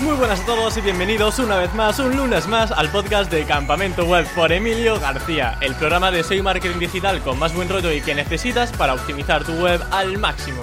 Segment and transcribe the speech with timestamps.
[0.00, 3.42] Muy buenas a todos y bienvenidos una vez más, un lunes más, al podcast de
[3.44, 7.90] Campamento Web por Emilio García, el programa de Soy Marketing Digital con más buen rollo
[7.90, 10.60] y que necesitas para optimizar tu web al máximo.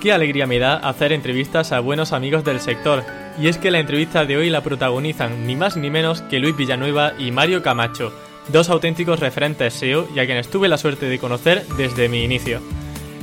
[0.00, 3.21] Qué alegría me da hacer entrevistas a buenos amigos del sector.
[3.38, 6.56] Y es que la entrevista de hoy la protagonizan ni más ni menos que Luis
[6.56, 8.12] Villanueva y Mario Camacho,
[8.48, 12.60] dos auténticos referentes SEO y a quienes tuve la suerte de conocer desde mi inicio.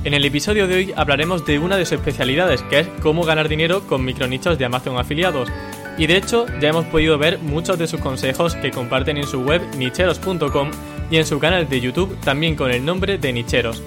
[0.04, 3.50] En el episodio de hoy hablaremos de una de sus especialidades, que es cómo ganar
[3.50, 5.50] dinero con micronichos de Amazon afiliados.
[5.98, 9.42] Y de hecho, ya hemos podido ver muchos de sus consejos que comparten en su
[9.42, 10.72] web nicheros.com
[11.12, 13.84] y en su canal de YouTube también con el nombre de Nicheros.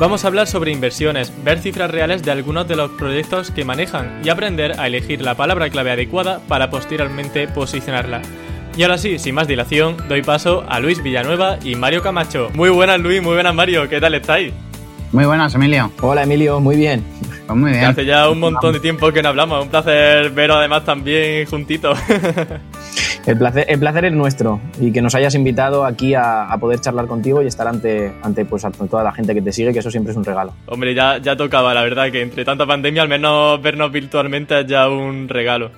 [0.00, 4.22] Vamos a hablar sobre inversiones, ver cifras reales de algunos de los proyectos que manejan
[4.24, 8.22] y aprender a elegir la palabra clave adecuada para posteriormente posicionarla.
[8.78, 12.48] Y ahora sí, sin más dilación, doy paso a Luis Villanueva y Mario Camacho.
[12.54, 14.54] Muy buenas Luis, muy buenas Mario, ¿qué tal estáis?
[15.12, 15.92] Muy buenas, Emilio.
[16.00, 17.04] Hola Emilio, muy bien.
[17.46, 17.84] Pues muy bien.
[17.84, 21.98] Hace ya un montón de tiempo que no hablamos, un placer veros además también juntitos.
[23.26, 27.06] El placer, el placer es nuestro y que nos hayas invitado aquí a, poder charlar
[27.06, 30.12] contigo y estar ante, ante pues, toda la gente que te sigue, que eso siempre
[30.12, 30.54] es un regalo.
[30.66, 34.66] Hombre, ya, ya tocaba, la verdad, que entre tanta pandemia, al menos vernos virtualmente es
[34.66, 35.70] ya un regalo.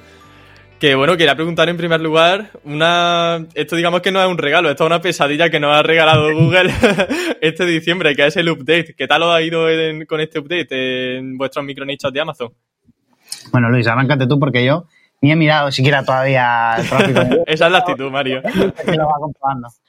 [0.78, 4.68] Que bueno, quería preguntar en primer lugar, una esto digamos que no es un regalo,
[4.68, 6.72] esto es una pesadilla que nos ha regalado Google
[7.40, 8.94] este diciembre, que es el update.
[8.96, 9.66] ¿Qué tal os ha ido
[10.08, 12.52] con este update en vuestros micronichos de Amazon?
[13.52, 14.86] Bueno, Luis, arráncate tú porque yo
[15.22, 17.20] ni he mirado siquiera todavía el tráfico.
[17.46, 18.42] Esa es la actitud, Mario.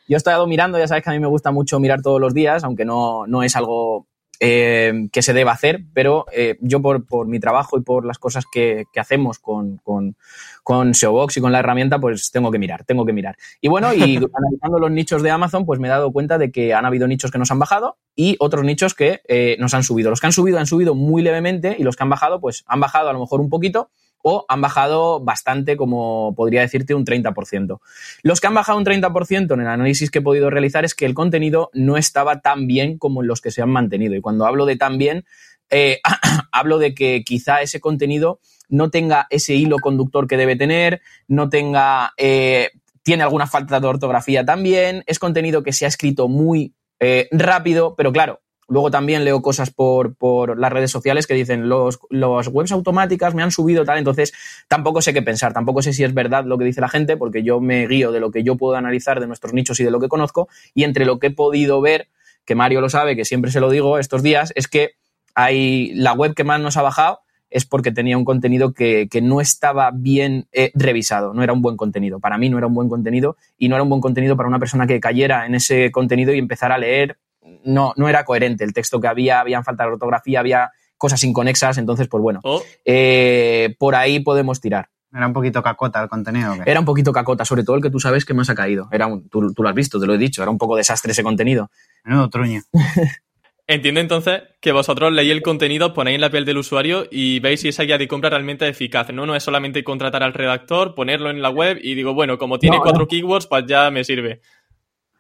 [0.07, 2.33] Yo he estado mirando, ya sabes que a mí me gusta mucho mirar todos los
[2.33, 4.07] días, aunque no, no es algo
[4.39, 8.19] eh, que se deba hacer, pero eh, yo por, por, mi trabajo y por las
[8.19, 10.17] cosas que, que hacemos con, con,
[10.63, 13.35] con SEObox y con la herramienta, pues tengo que mirar, tengo que mirar.
[13.59, 16.73] Y bueno, y analizando los nichos de Amazon, pues me he dado cuenta de que
[16.73, 20.09] han habido nichos que nos han bajado y otros nichos que eh, nos han subido.
[20.09, 22.79] Los que han subido han subido muy levemente y los que han bajado, pues han
[22.81, 23.89] bajado a lo mejor un poquito,
[24.23, 27.79] o han bajado bastante, como podría decirte, un 30%.
[28.23, 31.05] Los que han bajado un 30% en el análisis que he podido realizar es que
[31.05, 34.15] el contenido no estaba tan bien como los que se han mantenido.
[34.15, 35.25] Y cuando hablo de tan bien,
[35.69, 35.99] eh,
[36.51, 38.39] hablo de que quizá ese contenido
[38.69, 42.71] no tenga ese hilo conductor que debe tener, no tenga, eh,
[43.03, 47.95] tiene alguna falta de ortografía también, es contenido que se ha escrito muy eh, rápido,
[47.95, 48.41] pero claro,
[48.73, 53.35] Luego también leo cosas por, por las redes sociales que dicen los, los, webs automáticas
[53.35, 54.33] me han subido tal, entonces
[54.67, 57.43] tampoco sé qué pensar, tampoco sé si es verdad lo que dice la gente, porque
[57.43, 59.99] yo me guío de lo que yo puedo analizar de nuestros nichos y de lo
[59.99, 62.07] que conozco, y entre lo que he podido ver,
[62.45, 64.95] que Mario lo sabe, que siempre se lo digo estos días, es que
[65.35, 67.19] hay la web que más nos ha bajado
[67.53, 71.61] es porque tenía un contenido que, que no estaba bien eh, revisado, no era un
[71.61, 72.19] buen contenido.
[72.19, 74.57] Para mí no era un buen contenido y no era un buen contenido para una
[74.57, 77.19] persona que cayera en ese contenido y empezara a leer
[77.63, 81.77] no, no era coherente el texto que había, habían falta de ortografía, había cosas inconexas,
[81.77, 82.61] entonces, pues bueno, oh.
[82.85, 84.89] eh, por ahí podemos tirar.
[85.13, 86.55] Era un poquito cacota el contenido.
[86.65, 88.87] Era un poquito cacota, sobre todo el que tú sabes que más ha caído.
[88.91, 91.23] Era un, tú, lo has visto, te lo he dicho, era un poco desastre ese
[91.23, 91.69] contenido.
[92.03, 92.61] Menudo truño.
[93.67, 97.61] Entiendo entonces que vosotros leéis el contenido, ponéis en la piel del usuario y veis
[97.61, 99.13] si esa guía de compra realmente es eficaz.
[99.13, 102.59] No, no es solamente contratar al redactor, ponerlo en la web y digo, bueno, como
[102.59, 104.41] tiene cuatro keywords, pues ya me sirve.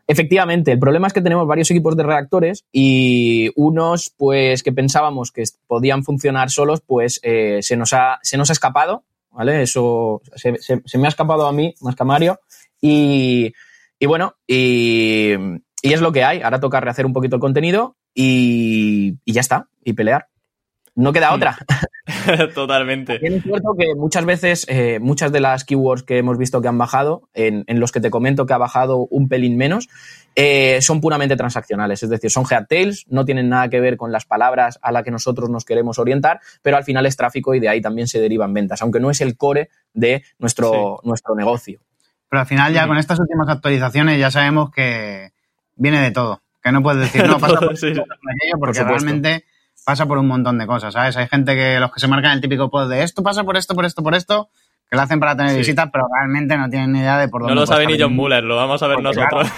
[0.05, 5.31] Efectivamente, el problema es que tenemos varios equipos de redactores y unos, pues, que pensábamos
[5.31, 9.61] que podían funcionar solos, pues eh, se, nos ha, se nos ha escapado, ¿vale?
[9.61, 12.39] Eso se, me ha escapado a mí, más que a Mario.
[12.81, 13.53] Y,
[14.05, 15.31] bueno, y,
[15.81, 16.41] es lo que hay.
[16.41, 20.27] Ahora toca rehacer un poquito el contenido y, y ya está, y pelear.
[20.95, 21.57] No queda otra.
[22.53, 23.15] Totalmente.
[23.15, 26.77] es cierto que muchas veces, eh, muchas de las keywords que hemos visto que han
[26.77, 29.89] bajado, en, los que te comento que ha bajado un pelín menos,
[30.35, 32.03] eh, son puramente transaccionales.
[32.03, 35.03] Es decir, son head tails, no tienen nada que ver con las palabras a las
[35.03, 38.19] que nosotros nos queremos orientar, pero al final es tráfico y de ahí también se
[38.19, 41.79] derivan ventas, aunque no es el core de nuestro, nuestro negocio.
[42.29, 45.31] Pero al final ya con estas últimas actualizaciones ya sabemos que
[45.75, 46.41] viene de todo.
[46.63, 48.03] Que no puedes decir, no, pasa por, aquello
[48.59, 49.45] porque realmente
[49.83, 51.17] pasa por un montón de cosas, ¿sabes?
[51.17, 53.75] Hay gente que los que se marcan el típico post de esto pasa por esto,
[53.75, 54.49] por esto, por esto,
[54.89, 57.55] que lo hacen para tener visitas, pero realmente no tienen ni idea de por dónde.
[57.55, 59.47] No lo sabe ni John Muller, lo vamos a ver nosotros.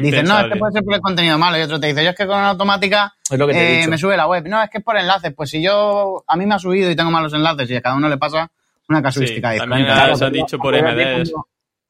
[0.00, 1.58] Dicen, no, es que puede ser por el contenido malo.
[1.58, 4.48] Y otro te dice, yo es que con una automática eh, me sube la web.
[4.48, 5.34] No, es que es por enlaces.
[5.34, 7.96] Pues si yo, a mí me ha subido y tengo malos enlaces y a cada
[7.96, 8.50] uno le pasa
[8.88, 9.86] una casuística diferente.
[9.86, 11.30] También se ha dicho por MD.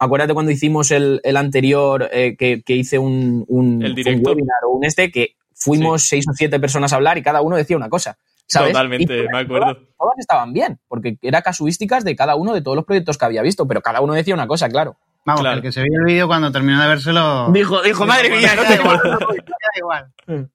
[0.00, 4.70] Acuérdate cuando hicimos el, el anterior, eh, que, que, hice un, un, un webinar o
[4.70, 7.88] un este, que fuimos seis o siete personas a hablar y cada uno decía una
[7.88, 8.18] cosa.
[8.46, 8.72] ¿sabes?
[8.72, 9.74] Totalmente, me acuerdo.
[9.98, 13.42] Todas, estaban bien, porque era casuísticas de cada uno de todos los proyectos que había
[13.42, 14.96] visto, pero cada uno decía una cosa, claro.
[15.24, 17.50] Vamos, el que se vio el vídeo cuando terminó de vérselo.
[17.52, 19.00] Dijo, dijo, madre mía, no te igual.
[19.78, 20.50] igual.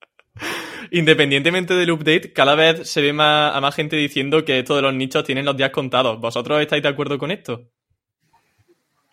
[0.92, 4.81] Independientemente del update, cada vez se ve más, a más gente diciendo que esto de
[4.81, 6.19] los nichos tienen los días contados.
[6.19, 7.69] ¿Vosotros estáis de acuerdo con esto?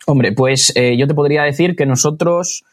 [0.06, 2.64] Hombre, pues eh, yo te podría decir que nosotros,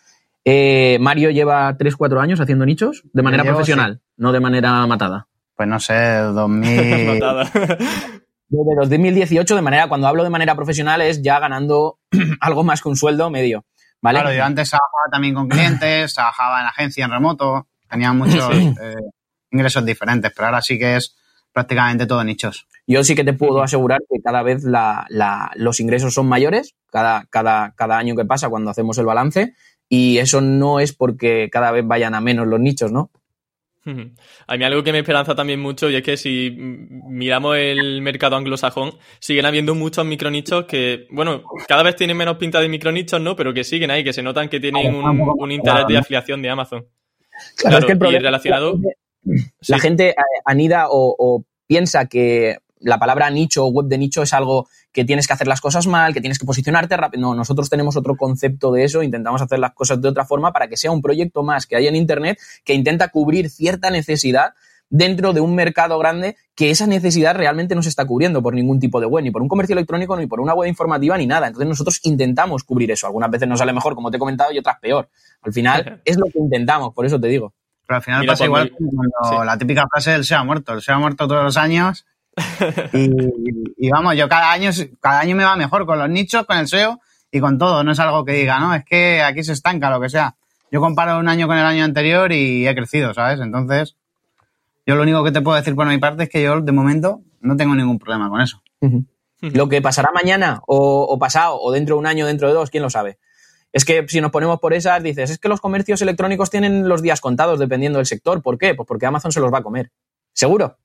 [0.45, 5.27] eh, Mario lleva 3-4 años haciendo nichos de manera profesional, no de manera matada.
[5.55, 7.05] Pues no sé, 2000...
[7.19, 7.43] matada.
[8.53, 11.99] Desde 2018, de manera, cuando hablo de manera profesional, es ya ganando
[12.41, 13.63] algo más que un sueldo medio.
[14.01, 14.19] ¿vale?
[14.19, 18.95] Claro, yo antes trabajaba también con clientes, trabajaba en agencia en remoto, tenía muchos eh,
[19.51, 21.15] ingresos diferentes, pero ahora sí que es
[21.53, 22.67] prácticamente todo nichos.
[22.87, 24.63] Yo sí que te puedo asegurar que cada vez
[25.55, 29.53] los ingresos son mayores, cada, cada, cada año que pasa cuando hacemos el balance,
[29.93, 33.11] y eso no es porque cada vez vayan a menos los nichos, ¿no?
[34.47, 38.37] A mí algo que me esperanza también mucho y es que si miramos el mercado
[38.37, 43.35] anglosajón, siguen habiendo muchos micronichos que, bueno, cada vez tienen menos pinta de micronichos, ¿no?
[43.35, 46.87] Pero que siguen ahí, que se notan que tienen un, interés de afiliación de Amazon.
[47.57, 48.79] Claro, es que el problema, relacionado...
[49.67, 50.15] La gente,
[50.45, 55.27] anida o piensa que la palabra nicho o web de nicho es algo que tienes
[55.27, 57.21] que hacer las cosas mal, que tienes que posicionarte rápido.
[57.21, 60.67] No, nosotros tenemos otro concepto de eso, intentamos hacer las cosas de otra forma para
[60.67, 64.53] que sea un proyecto más que hay en Internet que intenta cubrir cierta necesidad
[64.89, 68.79] dentro de un mercado grande que esa necesidad realmente no se está cubriendo por ningún
[68.79, 71.47] tipo de web, ni por un comercio electrónico, ni por una web informativa, ni nada.
[71.47, 73.07] Entonces nosotros intentamos cubrir eso.
[73.07, 75.09] Algunas veces nos sale mejor, como te he comentado, y otras peor.
[75.41, 77.53] Al final es lo que intentamos, por eso te digo.
[77.87, 80.73] Pero al final pasa igual cuando la típica frase del se ha muerto.
[80.73, 82.05] El se ha muerto todos los años
[82.93, 86.67] y, vamos, yo cada año, cada año me va mejor con los nichos, con el
[86.67, 86.99] SEO
[87.31, 87.83] y con todo.
[87.83, 90.35] No es algo que diga, no, es que aquí se estanca, lo que sea.
[90.71, 93.39] Yo comparo un año con el año anterior y he crecido, ¿sabes?
[93.41, 93.97] Entonces,
[94.85, 97.21] yo lo único que te puedo decir por mi parte es que yo, de momento,
[97.41, 98.61] no tengo ningún problema con eso.
[99.41, 102.69] Lo que pasará mañana o, o, pasado o dentro de un año, dentro de dos,
[102.69, 103.17] quién lo sabe.
[103.73, 107.01] Es que si nos ponemos por esas, dices, es que los comercios electrónicos tienen los
[107.01, 108.41] días contados dependiendo del sector.
[108.41, 108.75] ¿Por qué?
[108.75, 109.91] Pues porque Amazon se los va a comer.
[110.33, 110.77] ¿Seguro?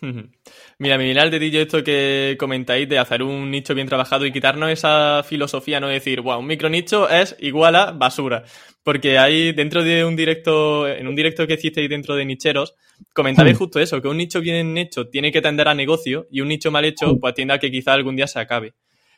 [0.78, 4.32] Mira, me viene al dedillo esto que comentáis de hacer un nicho bien trabajado y
[4.32, 8.44] quitarnos esa filosofía, no decir, wow, un micronicho es igual a basura.
[8.84, 12.74] Porque hay dentro de un directo, en un directo que hicisteis dentro de nicheros,
[13.12, 13.58] comentabais hmm.
[13.58, 16.70] justo eso, que un nicho bien hecho tiene que tender a negocio y un nicho
[16.70, 17.20] mal hecho hmm.
[17.20, 18.74] pues tiende a que quizá algún día se acabe.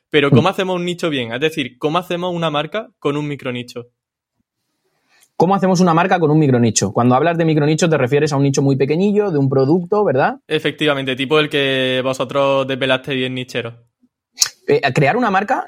[0.08, 0.52] Pero ¿cómo hmm.
[0.52, 1.32] hacemos un nicho bien?
[1.32, 3.88] Es decir, ¿cómo hacemos una marca con un micronicho?
[5.40, 6.92] ¿Cómo hacemos una marca con un micronicho?
[6.92, 10.40] Cuando hablas de micronicho te refieres a un nicho muy pequeñillo, de un producto, ¿verdad?
[10.46, 13.86] Efectivamente, tipo el que vosotros desvelasteis en nichero.
[14.68, 15.64] Eh, crear una marca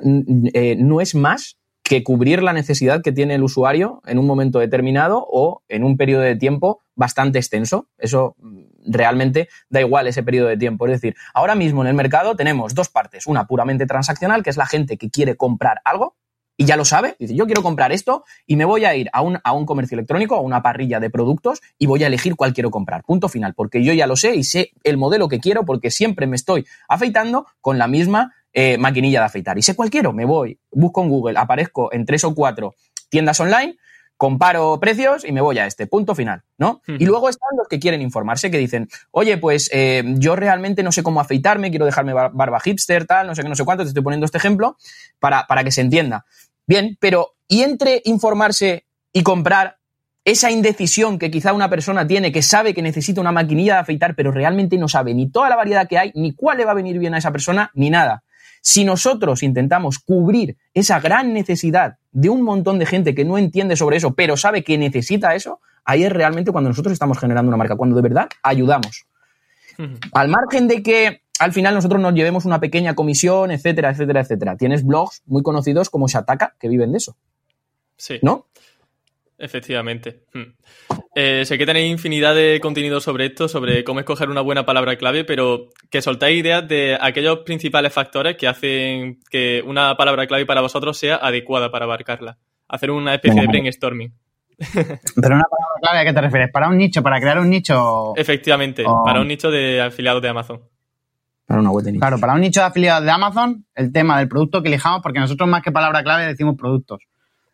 [0.53, 4.59] eh, no es más que cubrir la necesidad que tiene el usuario en un momento
[4.59, 7.89] determinado o en un periodo de tiempo bastante extenso.
[7.97, 10.85] Eso mm, realmente da igual ese periodo de tiempo.
[10.85, 13.27] Es decir, ahora mismo en el mercado tenemos dos partes.
[13.27, 16.17] Una puramente transaccional, que es la gente que quiere comprar algo,
[16.63, 19.21] y ya lo sabe, dice, yo quiero comprar esto y me voy a ir a
[19.21, 22.53] un, a un comercio electrónico, a una parrilla de productos y voy a elegir cuál
[22.53, 23.03] quiero comprar.
[23.03, 26.29] Punto final, porque yo ya lo sé y sé el modelo que quiero porque siempre
[26.29, 29.59] me estoy afeitando con la misma eh, maquinilla de afeitar.
[29.59, 32.77] Y sé cuál quiero, me voy, busco en Google, aparezco en tres o cuatro
[33.11, 33.77] tiendas online
[34.23, 36.81] comparo precios y me voy a este, punto final, ¿no?
[36.87, 40.93] Y luego están los que quieren informarse, que dicen, oye, pues eh, yo realmente no
[40.93, 43.89] sé cómo afeitarme, quiero dejarme barba hipster, tal, no sé qué, no sé cuánto, te
[43.89, 44.77] estoy poniendo este ejemplo
[45.19, 46.25] para, para que se entienda.
[46.67, 49.79] Bien, pero ¿y entre informarse y comprar
[50.25, 54.15] esa indecisión que quizá una persona tiene, que sabe que necesita una maquinilla de afeitar,
[54.15, 56.75] pero realmente no sabe ni toda la variedad que hay, ni cuál le va a
[56.75, 58.23] venir bien a esa persona, ni nada?
[58.61, 63.75] Si nosotros intentamos cubrir esa gran necesidad de un montón de gente que no entiende
[63.75, 67.57] sobre eso, pero sabe que necesita eso, ahí es realmente cuando nosotros estamos generando una
[67.57, 69.07] marca, cuando de verdad ayudamos.
[70.13, 74.57] Al margen de que al final nosotros nos llevemos una pequeña comisión, etcétera, etcétera, etcétera.
[74.57, 77.17] Tienes blogs muy conocidos como Shataka que viven de eso.
[77.97, 78.19] Sí.
[78.23, 78.47] ¿No?
[79.43, 80.23] Efectivamente.
[80.33, 80.55] Hmm.
[81.17, 84.97] Eh, sé que tenéis infinidad de contenido sobre esto, sobre cómo escoger una buena palabra
[84.97, 90.47] clave, pero que soltáis ideas de aquellos principales factores que hacen que una palabra clave
[90.47, 92.39] para vosotros sea adecuada para abarcarla.
[92.69, 94.15] Hacer una especie de brainstorming.
[94.59, 96.51] Pero una palabra clave, ¿a qué te refieres?
[96.53, 97.03] ¿Para un nicho?
[97.03, 98.15] ¿Para crear un nicho?
[98.17, 100.63] Efectivamente, para un nicho de afiliados de Amazon.
[101.53, 102.01] Para una web de nicho.
[102.01, 105.21] Claro, para un nicho de afiliados de Amazon, el tema del producto que elijamos, porque
[105.21, 107.01] nosotros más que palabra clave decimos productos.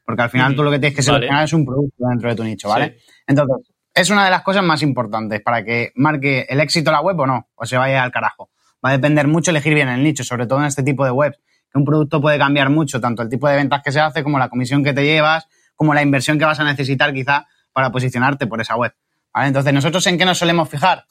[0.04, 2.44] Porque al final tú lo que tienes que seleccionar es un producto dentro de tu
[2.44, 2.98] nicho, ¿vale?
[3.26, 3.56] Entonces,
[3.92, 7.26] es una de las cosas más importantes para que marque el éxito la web o
[7.26, 8.50] no, o se vaya al carajo.
[8.84, 11.36] Va a depender mucho elegir bien el nicho, sobre todo en este tipo de webs,
[11.72, 14.38] que un producto puede cambiar mucho, tanto el tipo de ventas que se hace, como
[14.38, 18.46] la comisión que te llevas, como la inversión que vas a necesitar quizá para posicionarte
[18.46, 18.94] por esa web.
[19.34, 19.48] ¿vale?
[19.48, 21.06] Entonces, ¿nosotros en qué nos solemos fijar?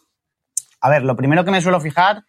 [0.79, 2.23] A ver, lo primero que me suelo fijar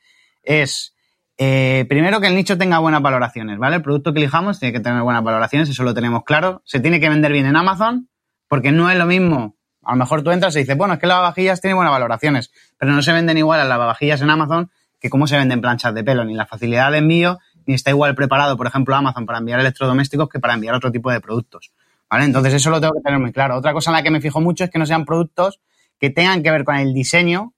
[0.48, 0.94] es
[1.40, 3.76] Eh, primero que el nicho tenga buenas valoraciones, ¿vale?
[3.76, 6.62] El producto que elijamos tiene que tener buenas valoraciones, eso lo tenemos claro.
[6.64, 8.08] Se tiene que vender bien en Amazon,
[8.48, 9.54] porque no es lo mismo.
[9.84, 12.50] A lo mejor tú entras y dices, bueno, es que las lavavajillas tienen buenas valoraciones,
[12.76, 16.02] pero no se venden igual las lavavajillas en Amazon que cómo se venden planchas de
[16.02, 19.60] pelo, ni la facilidad de envío, ni está igual preparado, por ejemplo, Amazon para enviar
[19.60, 21.70] electrodomésticos que para enviar otro tipo de productos.
[22.10, 22.24] ¿Vale?
[22.24, 23.56] Entonces eso lo tengo que tener muy claro.
[23.56, 25.60] Otra cosa en la que me fijo mucho es que no sean productos
[26.00, 27.54] que tengan que ver con el diseño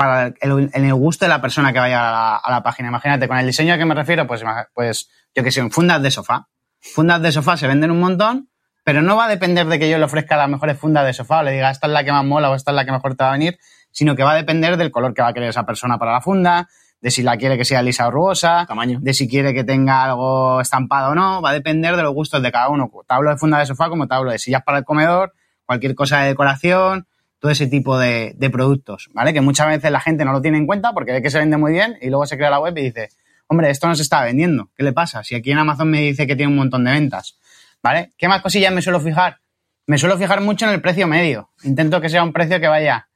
[0.00, 2.88] para el, el gusto de la persona que vaya a la, página.
[2.88, 4.42] Imagínate, con el diseño a que me refiero, pues,
[4.72, 6.48] pues yo que sé, fundas de sofá.
[6.80, 8.48] Fundas de sofá se venden un montón,
[8.82, 11.40] pero no va a depender de que yo le ofrezca las mejores fundas de sofá
[11.40, 13.14] o le diga esta es la que más mola o esta es la que mejor
[13.14, 13.58] te va a venir,
[13.90, 16.22] sino que va a depender del color que va a querer esa persona para la
[16.22, 16.66] funda,
[17.02, 20.04] de si la quiere que sea lisa o rugosa, tamaño, de si quiere que tenga
[20.04, 22.90] algo estampado o no, va a depender de los gustos de cada uno.
[23.06, 25.34] Tablo de funda de sofá como tablo de sillas para el comedor,
[25.66, 27.06] cualquier cosa de decoración,
[27.40, 29.32] todo ese tipo de, productos, ¿vale?
[29.32, 31.56] Que muchas veces la gente no lo tiene en cuenta porque ve que se vende
[31.56, 33.08] muy bien y luego se crea la web y dice,
[33.48, 35.24] hombre, esto no se está vendiendo, ¿qué le pasa?
[35.24, 37.38] Si aquí en Amazon me dice que tiene un montón de ventas,
[37.82, 38.12] ¿vale?
[38.18, 39.40] ¿Qué más cosillas me suelo fijar?
[39.86, 41.50] Me suelo fijar mucho en el precio medio.
[41.64, 43.08] Intento que sea un precio que vaya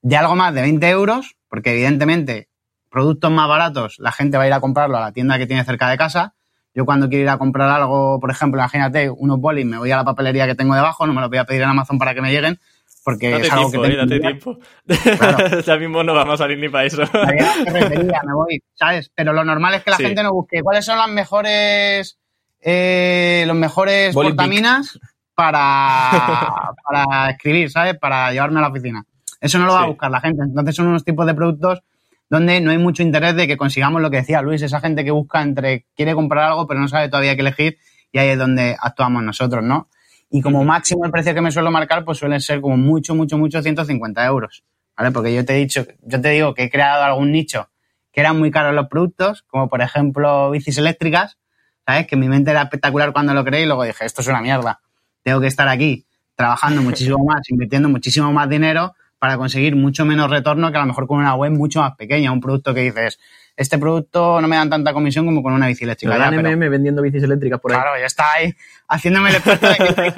[0.00, 2.48] de algo más de 20 euros, porque evidentemente
[2.90, 5.62] productos más baratos la gente va a ir a comprarlo a la tienda que tiene
[5.64, 6.34] cerca de casa.
[6.74, 9.96] Yo cuando quiero ir a comprar algo, por ejemplo, imagínate, unos bolis, me voy a
[9.96, 12.22] la papelería que tengo debajo, no me los voy a pedir en Amazon para que
[12.22, 12.58] me lleguen,
[13.04, 14.58] porque date es algo tiempo, que eh, date tiempo.
[15.64, 17.02] ya mismo no vamos a salir ni para eso.
[17.02, 19.10] me voy, ¿sabes?
[19.14, 22.18] Pero lo normal es que la gente no busque cuáles son las mejores
[22.60, 24.98] eh, los mejores portaminas
[25.34, 27.98] para, para escribir, ¿sabes?
[27.98, 29.04] Para llevarme a la oficina.
[29.40, 30.42] Eso no lo va a buscar la gente.
[30.42, 31.82] Entonces son unos tipos de productos
[32.28, 35.10] donde no hay mucho interés de que consigamos lo que decía Luis, esa gente que
[35.10, 37.78] busca entre quiere comprar algo pero no sabe todavía qué elegir
[38.12, 39.88] y ahí es donde actuamos nosotros, ¿no?
[40.30, 43.36] Y como máximo el precio que me suelo marcar, pues suelen ser como mucho, mucho,
[43.36, 44.62] mucho 150 euros.
[44.96, 45.10] ¿Vale?
[45.10, 47.68] Porque yo te he dicho, yo te digo que he creado algún nicho
[48.12, 51.38] que eran muy caros los productos, como por ejemplo bicis eléctricas,
[51.86, 52.06] ¿sabes?
[52.06, 54.80] Que mi mente era espectacular cuando lo creé y luego dije, esto es una mierda.
[55.22, 60.30] Tengo que estar aquí trabajando muchísimo más, invirtiendo muchísimo más dinero para conseguir mucho menos
[60.30, 63.18] retorno que a lo mejor con una web mucho más pequeña, un producto que dices,
[63.60, 66.16] este producto no me dan tanta comisión como con una bici eléctrica.
[66.16, 67.78] Ya, MM vendiendo bicis eléctricas por ahí.
[67.78, 68.54] Claro, ya está ahí
[68.88, 70.12] haciéndome el experto de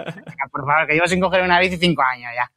[0.53, 2.53] por favor, que llevo sin coger una bici cinco años ya.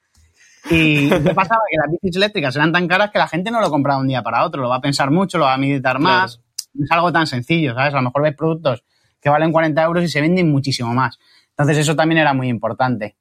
[0.69, 3.71] Y qué pasaba que las bicis eléctricas eran tan caras que la gente no lo
[3.71, 6.39] compraba un día para otro, lo va a pensar mucho, lo va a meditar más.
[6.79, 7.91] Es algo tan sencillo, ¿sabes?
[7.91, 8.83] A lo mejor ves productos
[9.19, 11.17] que valen 40 euros y se venden muchísimo más.
[11.49, 13.15] Entonces eso también era muy importante.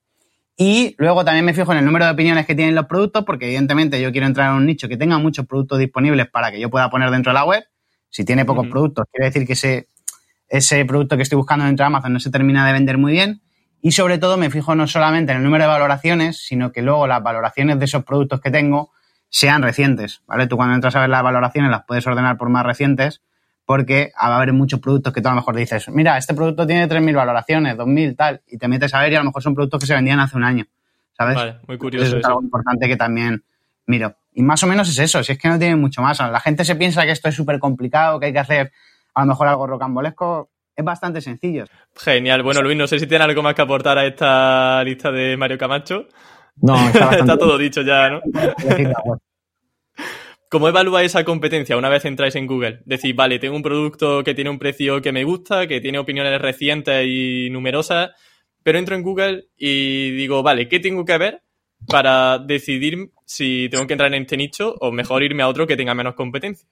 [0.57, 3.47] Y luego también me fijo en el número de opiniones que tienen los productos, porque
[3.47, 6.71] evidentemente yo quiero entrar en un nicho que tenga muchos productos disponibles para que yo
[6.71, 7.65] pueda poner dentro de la web.
[8.09, 9.89] Si tiene pocos productos, quiere decir que ese,
[10.49, 13.43] ese producto que estoy buscando dentro de Amazon no se termina de vender muy bien.
[13.81, 17.07] Y sobre todo me fijo no solamente en el número de valoraciones, sino que luego
[17.07, 18.93] las valoraciones de esos productos que tengo
[19.29, 20.47] sean recientes, ¿vale?
[20.47, 23.21] Tú cuando entras a ver las valoraciones las puedes ordenar por más recientes
[23.67, 26.67] porque va a haber muchos productos que tú a lo mejor dices, mira, este producto
[26.67, 29.55] tiene 3.000 valoraciones, 2.000, tal, y te metes a ver y a lo mejor son
[29.55, 30.67] productos que se vendían hace un año,
[31.17, 31.37] ¿sabes?
[31.37, 32.07] Vale, muy curioso.
[32.07, 33.43] Eso es algo importante que también
[33.87, 34.17] miro.
[34.33, 36.19] Y más o menos es eso, si es que no tiene mucho más.
[36.19, 38.73] La gente se piensa que esto es súper complicado, que hay que hacer
[39.15, 40.51] a lo mejor algo rocambolesco.
[40.77, 41.67] Es bastante sencillo.
[41.95, 42.43] Genial.
[42.43, 45.57] Bueno, Luis, no sé si tiene algo más que aportar a esta lista de Mario
[45.57, 46.09] Camacho.
[46.57, 48.21] No, está, está todo dicho ya, ¿no?
[50.55, 52.79] ¿Cómo evalúa esa competencia una vez entráis en Google?
[52.85, 56.41] Decís, vale, tengo un producto que tiene un precio que me gusta, que tiene opiniones
[56.41, 58.11] recientes y numerosas,
[58.63, 61.43] pero entro en Google y digo, vale, ¿qué tengo que ver
[61.89, 65.77] para decidir si tengo que entrar en este nicho o mejor irme a otro que
[65.77, 66.69] tenga menos competencia?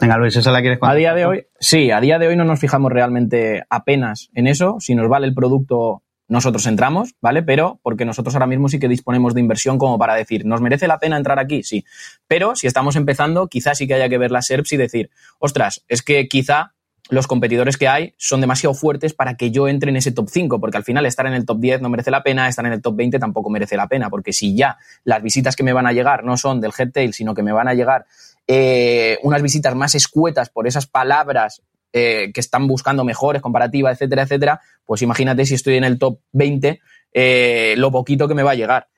[0.00, 0.96] Venga, Luis, ¿esa la quieres contar?
[0.96, 4.48] A día de hoy, sí, a día de hoy no nos fijamos realmente apenas en
[4.48, 4.78] eso.
[4.80, 7.42] Si nos vale el producto nosotros entramos, ¿vale?
[7.42, 10.86] Pero porque nosotros ahora mismo sí que disponemos de inversión como para decir, ¿nos merece
[10.86, 11.64] la pena entrar aquí?
[11.64, 11.84] Sí.
[12.28, 15.10] Pero si estamos empezando, quizás sí que haya que ver las SERPs y decir,
[15.40, 16.72] ostras, es que quizá
[17.08, 20.60] los competidores que hay son demasiado fuertes para que yo entre en ese top 5,
[20.60, 22.80] porque al final estar en el top 10 no merece la pena, estar en el
[22.80, 25.92] top 20 tampoco merece la pena, porque si ya las visitas que me van a
[25.92, 28.06] llegar no son del Headtail, sino que me van a llegar
[28.46, 34.22] eh, unas visitas más escuetas por esas palabras eh, que están buscando mejores, comparativas, etcétera,
[34.22, 36.80] etcétera, pues imagínate si estoy en el top 20,
[37.12, 38.88] eh, lo poquito que me va a llegar.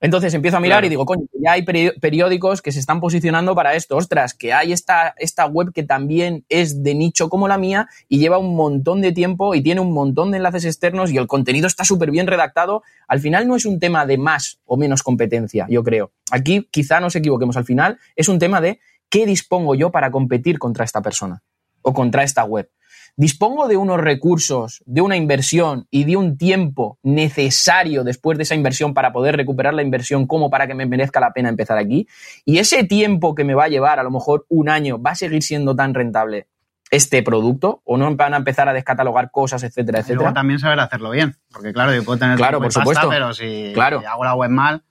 [0.00, 3.74] Entonces empiezo a mirar y digo, coño, ya hay periódicos que se están posicionando para
[3.74, 3.98] esto.
[3.98, 8.18] Ostras, que hay esta, esta web que también es de nicho como la mía y
[8.18, 11.66] lleva un montón de tiempo y tiene un montón de enlaces externos y el contenido
[11.66, 12.82] está súper bien redactado.
[13.08, 16.12] Al final no es un tema de más o menos competencia, yo creo.
[16.30, 17.58] Aquí quizá nos equivoquemos.
[17.58, 18.80] Al final es un tema de
[19.10, 21.42] qué dispongo yo para competir contra esta persona
[21.82, 22.70] o contra esta web.
[23.16, 28.54] dispongo de unos recursos, de una inversión y de un tiempo necesario después de esa
[28.54, 32.06] inversión para poder recuperar la inversión como para que me merezca la pena empezar aquí.
[32.44, 35.14] Y ese tiempo que me va a llevar, a lo mejor un año, va a
[35.16, 36.46] seguir siendo tan rentable
[36.90, 40.22] este producto o no van a empezar a descatalogar cosas, etcétera, etcétera.
[40.22, 43.08] luego también saber hacerlo bien, porque claro, yo puedo tener claro, por supuesto.
[43.08, 44.82] pero si, hago la web mal,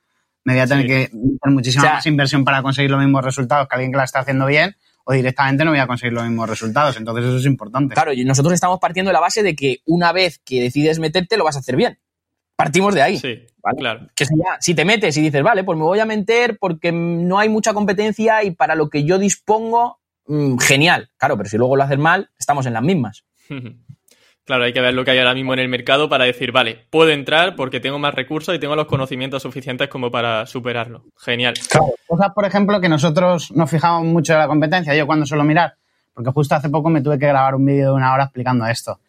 [0.45, 3.75] me voy a tener que hacer muchísima más inversión para conseguir los mismos resultados que
[3.75, 4.75] alguien que la está haciendo bien
[5.09, 6.95] o directamente no voy a conseguir los mismos resultados.
[6.95, 7.95] Entonces eso es importante.
[7.95, 11.35] Claro, y nosotros estamos partiendo de la base de que una vez que decides meterte
[11.35, 11.97] lo vas a hacer bien.
[12.55, 13.17] Partimos de ahí.
[13.17, 13.39] Sí,
[13.75, 14.07] claro.
[14.15, 17.39] Que si, si te metes y dices, vale, pues me voy a meter porque no
[17.39, 21.09] hay mucha competencia y para lo que yo dispongo, mm, genial.
[21.17, 23.25] Claro, pero si luego lo haces mal, estamos en las mismas.
[24.49, 26.87] Claro, hay que ver lo que hay ahora mismo en el mercado para decir, vale,
[26.89, 31.03] puedo entrar porque tengo más recursos y tengo los conocimientos suficientes como para superarlo.
[31.17, 31.53] Genial.
[31.69, 35.43] Claro, cosas, por ejemplo, que nosotros nos fijamos mucho en la competencia, yo cuando suelo
[35.43, 35.75] mirar,
[36.15, 38.99] porque justo hace poco me tuve que grabar un vídeo de una hora explicando esto.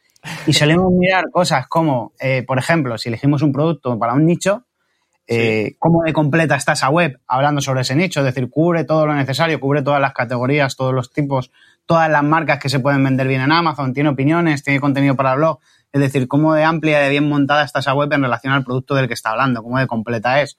[0.46, 4.66] Y solemos mirar cosas como, eh, por ejemplo, si elegimos un producto para un nicho,
[5.26, 9.06] eh, cómo de completa está esa web hablando sobre ese nicho, es decir, cubre todo
[9.06, 11.50] lo necesario, cubre todas las categorías, todos los tipos
[11.90, 15.34] todas las marcas que se pueden vender bien en Amazon, tiene opiniones, tiene contenido para
[15.34, 15.58] blog.
[15.92, 18.62] Es decir, cómo de amplia y de bien montada está esa web en relación al
[18.62, 20.56] producto del que está hablando, cómo de completa es.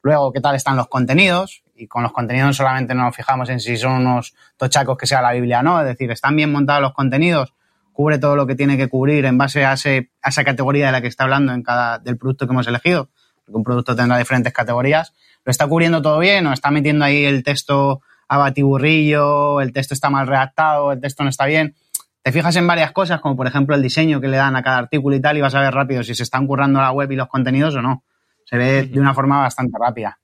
[0.00, 1.64] Luego, qué tal están los contenidos.
[1.76, 5.32] Y con los contenidos solamente nos fijamos en si son unos tochacos que sea la
[5.32, 5.80] Biblia o no.
[5.82, 7.52] Es decir, están bien montados los contenidos,
[7.92, 11.08] cubre todo lo que tiene que cubrir en base a, esa categoría de la que
[11.08, 13.10] está hablando en cada del producto que hemos elegido.
[13.44, 15.12] Porque un producto tendrá diferentes categorías.
[15.44, 19.92] ¿Lo está cubriendo todo bien o está metiendo ahí el texto a batiburrillo, el texto
[19.92, 21.74] está mal redactado, el texto no está bien.
[22.22, 24.78] Te fijas en varias cosas, como por ejemplo el diseño que le dan a cada
[24.78, 27.16] artículo y tal, y vas a ver rápido si se están currando la web y
[27.16, 28.04] los contenidos o no.
[28.44, 30.20] Se ve de una forma bastante rápida.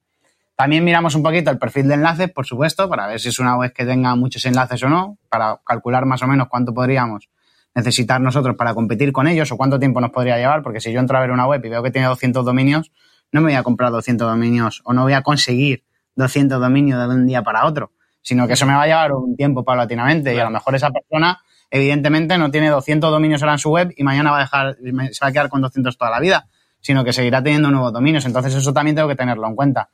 [0.55, 3.57] También miramos un poquito el perfil de enlaces, por supuesto, para ver si es una
[3.57, 7.29] web que tenga muchos enlaces o no, para calcular más o menos cuánto podríamos
[7.75, 11.01] necesitar nosotros para competir con ellos o cuánto tiempo nos podría llevar, porque si yo
[11.01, 12.93] entro a ver una web y veo que tiene 200 dominios,
[13.33, 15.83] no me voy a comprar 200 dominios o no voy a conseguir
[16.15, 17.91] 200 dominios de un día para otro
[18.27, 20.91] sino que eso me va a llevar un tiempo paulatinamente y a lo mejor esa
[20.91, 21.39] persona
[21.71, 24.77] evidentemente no tiene 200 dominios ahora en su web y mañana va a dejar,
[25.13, 26.49] se va a quedar con 200 toda la vida,
[26.81, 28.27] sino que seguirá teniendo nuevos dominios.
[28.27, 29.91] Entonces eso también tengo que tenerlo en cuenta.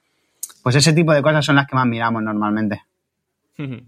[0.63, 2.81] Pues ese tipo de cosas son las que más miramos normalmente.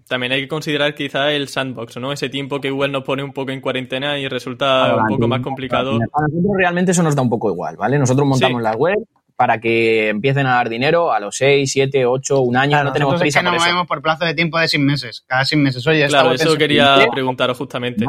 [0.07, 2.12] También hay que considerar quizá el sandbox, ¿no?
[2.12, 5.40] Ese tiempo que Google nos pone un poco en cuarentena y resulta un poco más
[5.40, 5.92] complicado.
[5.92, 7.98] A nosotros realmente eso nos da un poco igual, ¿vale?
[7.98, 8.98] Nosotros montamos la web,
[9.37, 12.83] para que empiecen a dar dinero a los 6, 7, 8, un año.
[12.85, 13.40] no tenemos prisa.
[13.40, 15.25] Es que no movemos por plazo de tiempo de 6 meses.
[15.27, 15.87] Cada 6 meses.
[15.87, 18.05] Oye, claro, eso quería preguntaros justamente.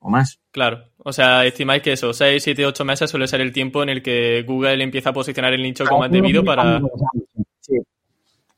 [0.00, 0.38] O más.
[0.50, 0.84] Claro.
[0.98, 4.02] O sea, estimáis que eso, 6, 7, 8 meses suele ser el tiempo en el
[4.02, 6.80] que Google empieza a posicionar el nicho como es debido para.
[7.60, 7.78] Sí.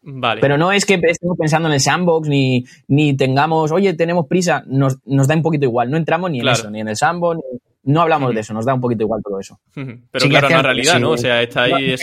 [0.02, 0.40] Vale.
[0.40, 4.64] Pero no es que estemos pensando en el sandbox ni, ni tengamos, oye, tenemos prisa,
[4.66, 5.90] nos, nos da un poquito igual.
[5.90, 8.64] No entramos ni en eso, ni en el sandbox, ni no hablamos de eso, nos
[8.64, 9.58] da un poquito igual todo eso.
[9.74, 11.10] Pero claro, no es realidad, ¿no?
[11.12, 11.94] O sea, está ahí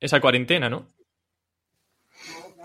[0.00, 0.86] esa cuarentena, ¿no?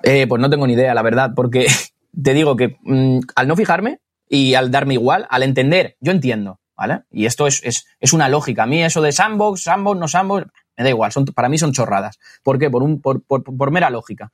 [0.04, 1.66] Eh, pues no tengo ni idea, la verdad, porque
[2.24, 6.60] te digo que mm, al no fijarme y al darme igual, al entender, yo entiendo,
[6.78, 7.02] ¿vale?
[7.12, 8.64] Y esto es, una lógica.
[8.64, 10.46] A mí eso de sandbox, sandbox, no sandbox,
[10.78, 12.20] me da igual, son, para mí son chorradas.
[12.44, 12.70] ¿Por qué?
[12.70, 14.32] Por, un, por, por mera lógica.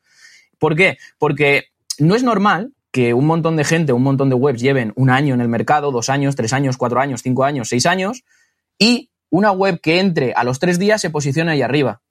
[0.59, 0.97] ¿Por qué?
[1.17, 5.09] Porque no es normal que un montón de gente, un montón de webs lleven un
[5.09, 8.23] año en el mercado, dos años, tres años, cuatro años, cinco años, seis años,
[8.77, 12.01] y una web que entre a los tres días se posiciona ahí arriba.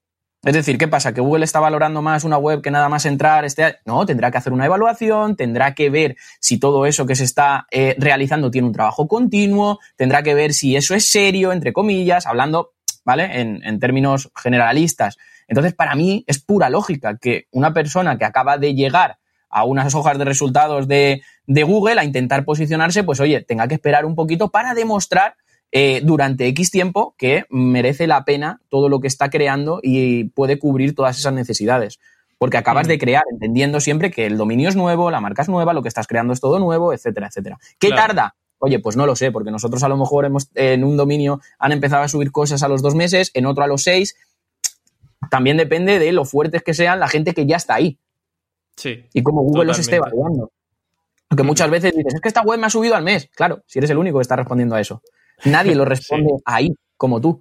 [0.43, 1.13] Es decir, ¿qué pasa?
[1.13, 3.45] ¿Que Google está valorando más una web que nada más entrar?
[3.45, 3.77] Este...
[3.85, 7.67] No, tendrá que hacer una evaluación, tendrá que ver si todo eso que se está
[7.71, 12.27] eh, realizando tiene un trabajo continuo, tendrá que ver si eso es serio, entre comillas,
[12.27, 12.73] hablando,
[13.05, 13.39] ¿vale?
[13.39, 15.19] En términos generalistas.
[15.47, 19.19] Entonces, para mí es pura lógica que una persona que acaba de llegar
[19.51, 24.07] a unas hojas de resultados de, Google a intentar posicionarse, pues oye, tenga que esperar
[24.07, 25.35] un poquito para demostrar
[25.73, 30.59] eh, durante X tiempo que merece la pena todo lo que está creando y puede
[30.59, 31.99] cubrir todas esas necesidades.
[32.39, 35.75] Porque acabas de crear, entendiendo siempre que el dominio es nuevo, la marca es nueva,
[35.75, 37.59] lo que estás creando es todo nuevo, etcétera, etcétera.
[37.79, 38.35] ¿Qué tarda?
[38.59, 41.73] Oye, pues no lo sé, porque nosotros a lo mejor hemos, en un dominio han
[41.73, 44.17] empezado a subir cosas a los dos meses, en otro a los seis.
[45.31, 47.99] También depende de lo fuertes que sean la gente que ya está ahí.
[49.13, 50.53] Y como Google los esté evaluando.
[51.29, 53.31] Porque muchas veces dices, es que esta web me ha subido al mes.
[53.37, 55.01] Claro, si eres el único que está respondiendo a eso.
[55.45, 57.41] Nadie lo responde ahí, como tú.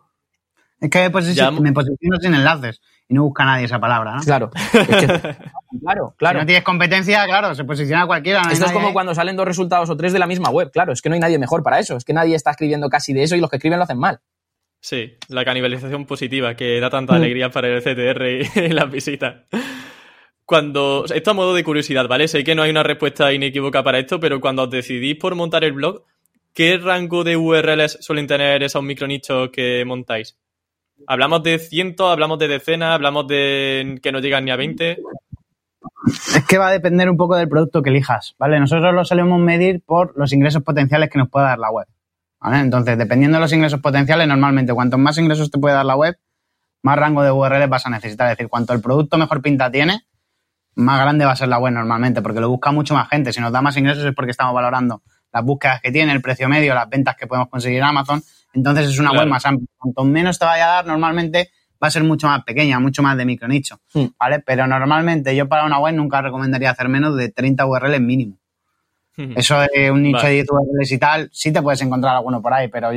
[0.79, 1.25] Es que pues,
[1.59, 4.21] me posiciono sin enlaces y no busca nadie esa palabra, ¿no?
[4.21, 4.51] Claro.
[5.81, 6.39] claro, claro.
[6.39, 8.43] Si no tienes competencia, claro, se posiciona cualquiera.
[8.51, 10.71] Esto es como cuando salen dos resultados o tres de la misma web.
[10.71, 11.97] Claro, es que no hay nadie mejor para eso.
[11.97, 14.19] Es que nadie está escribiendo casi de eso y los que escriben lo hacen mal.
[14.81, 17.15] Sí, la canibalización positiva que da tanta mm.
[17.15, 19.47] alegría para el CTR y las visitas
[20.49, 21.05] cuando.
[21.13, 22.27] Esto a modo de curiosidad, ¿vale?
[22.27, 25.63] Sé que no hay una respuesta inequívoca para esto, pero cuando os decidís por montar
[25.63, 26.01] el blog,
[26.55, 30.39] ¿qué rango de URLs suelen tener esos micronichos que montáis?
[31.05, 34.97] ¿Hablamos de cientos, hablamos de decenas, hablamos de que no llegan ni a 20?
[36.35, 38.59] Es que va a depender un poco del producto que elijas, ¿vale?
[38.59, 41.85] Nosotros lo solemos medir por los ingresos potenciales que nos pueda dar la web,
[42.39, 42.57] ¿vale?
[42.57, 46.17] Entonces, dependiendo de los ingresos potenciales, normalmente cuantos más ingresos te puede dar la web,
[46.81, 48.31] más rango de URLs vas a necesitar.
[48.31, 50.05] Es decir, cuanto el producto mejor pinta tiene,
[50.75, 53.33] más grande va a ser la web normalmente, porque lo busca mucho más gente.
[53.33, 55.01] Si nos da más ingresos es porque estamos valorando
[55.31, 58.21] las búsquedas que tiene, el precio medio, las ventas que podemos conseguir en Amazon.
[58.53, 59.67] Entonces es una web más amplia.
[59.77, 61.51] Cuanto menos te vaya a dar, normalmente
[61.81, 64.05] va a ser mucho más pequeña, mucho más de micronicho, hmm.
[64.19, 64.39] ¿vale?
[64.39, 68.37] Pero normalmente yo para una web nunca recomendaría hacer menos de 30 URLs mínimo.
[69.35, 72.53] Eso de un nicho de 10 URLs y tal, sí te puedes encontrar alguno por
[72.53, 72.89] ahí, pero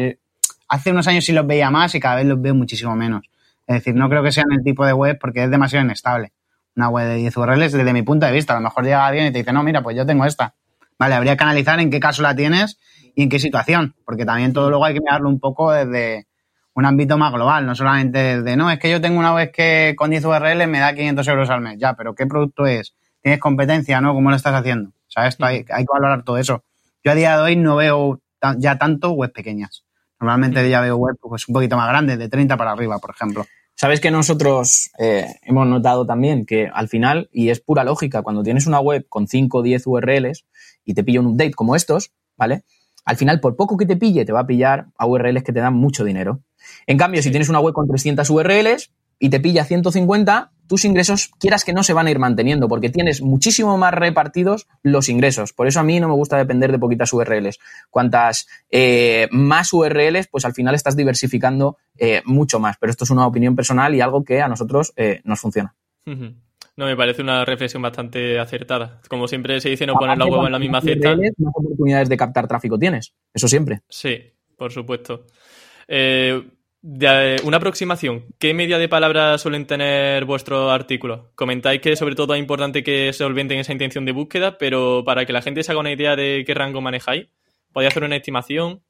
[0.69, 3.23] hace unos años sí los veía más y cada vez los veo muchísimo menos.
[3.67, 6.33] Es decir, no creo que sean el tipo de web porque es demasiado inestable.
[6.77, 9.27] Una web de 10 URLs, desde mi punto de vista, a lo mejor llega alguien
[9.27, 10.55] y te dice, no, mira, pues yo tengo esta.
[10.99, 12.79] Vale, habría que analizar en qué caso la tienes
[13.15, 16.27] y en qué situación, porque también todo luego hay que mirarlo un poco desde
[16.75, 19.95] un ámbito más global, no solamente desde, no, es que yo tengo una web que
[19.97, 22.95] con 10 URLs me da 500 euros al mes, ya, pero ¿qué producto es?
[23.21, 24.15] ¿Tienes competencia, no?
[24.15, 24.91] ¿Cómo lo estás haciendo?
[24.91, 26.65] O sea, esto hay, hay que valorar todo eso.
[27.05, 28.21] Yo a día de hoy no veo
[28.57, 29.85] ya tanto webs pequeñas.
[30.19, 33.45] Normalmente ya veo webs pues, un poquito más grandes, de 30 para arriba, por ejemplo.
[33.75, 38.43] Sabes que nosotros eh, hemos notado también que al final, y es pura lógica, cuando
[38.43, 40.45] tienes una web con 5 o 10 URLs
[40.85, 42.65] y te pilla un update como estos, ¿vale?
[43.05, 45.61] Al final, por poco que te pille, te va a pillar a URLs que te
[45.61, 46.41] dan mucho dinero.
[46.87, 51.29] En cambio, si tienes una web con 300 URLs y te pilla 150, tus ingresos,
[51.39, 55.53] quieras que no, se van a ir manteniendo, porque tienes muchísimo más repartidos los ingresos.
[55.53, 57.59] Por eso a mí no me gusta depender de poquitas URLs.
[57.91, 62.79] Cuantas eh, más URLs, pues al final estás diversificando eh, mucho más.
[62.81, 65.75] Pero esto es una opinión personal y algo que a nosotros eh, nos funciona.
[66.07, 69.03] No, me parece una reflexión bastante acertada.
[69.11, 71.15] Como siempre se dice, no poner la web en la misma cesta.
[71.15, 73.13] Más oportunidades de captar tráfico tienes.
[73.35, 73.83] Eso siempre.
[73.91, 74.19] Sí,
[74.57, 75.27] por supuesto.
[75.87, 76.43] Eh,
[76.83, 78.25] de, una aproximación.
[78.39, 81.21] ¿Qué media de palabras suelen tener vuestros artículos?
[81.35, 85.25] Comentáis que sobre todo es importante que se solventen esa intención de búsqueda, pero para
[85.25, 87.29] que la gente se haga una idea de qué rango manejáis,
[87.73, 88.81] ¿podéis hacer una estimación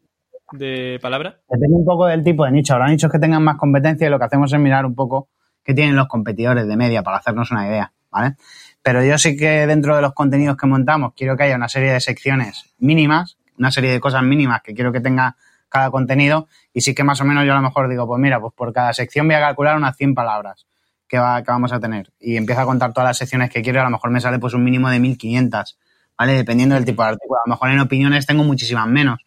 [0.52, 1.36] de palabras?
[1.48, 2.74] Depende un poco del tipo de nicho.
[2.74, 5.28] Habrá nichos que tengan más competencia y lo que hacemos es mirar un poco
[5.62, 8.36] qué tienen los competidores de media para hacernos una idea, ¿vale?
[8.82, 11.92] Pero yo sí que dentro de los contenidos que montamos quiero que haya una serie
[11.92, 15.36] de secciones mínimas, una serie de cosas mínimas que quiero que tenga
[15.72, 18.38] cada contenido y sí que más o menos yo a lo mejor digo, pues mira,
[18.40, 20.66] pues por cada sección voy a calcular unas 100 palabras
[21.08, 23.80] que, va, que vamos a tener y empiezo a contar todas las secciones que quiero
[23.80, 25.78] a lo mejor me sale pues un mínimo de 1500,
[26.18, 26.34] ¿vale?
[26.34, 27.40] Dependiendo del tipo de artículo.
[27.44, 29.18] A lo mejor en opiniones tengo muchísimas menos.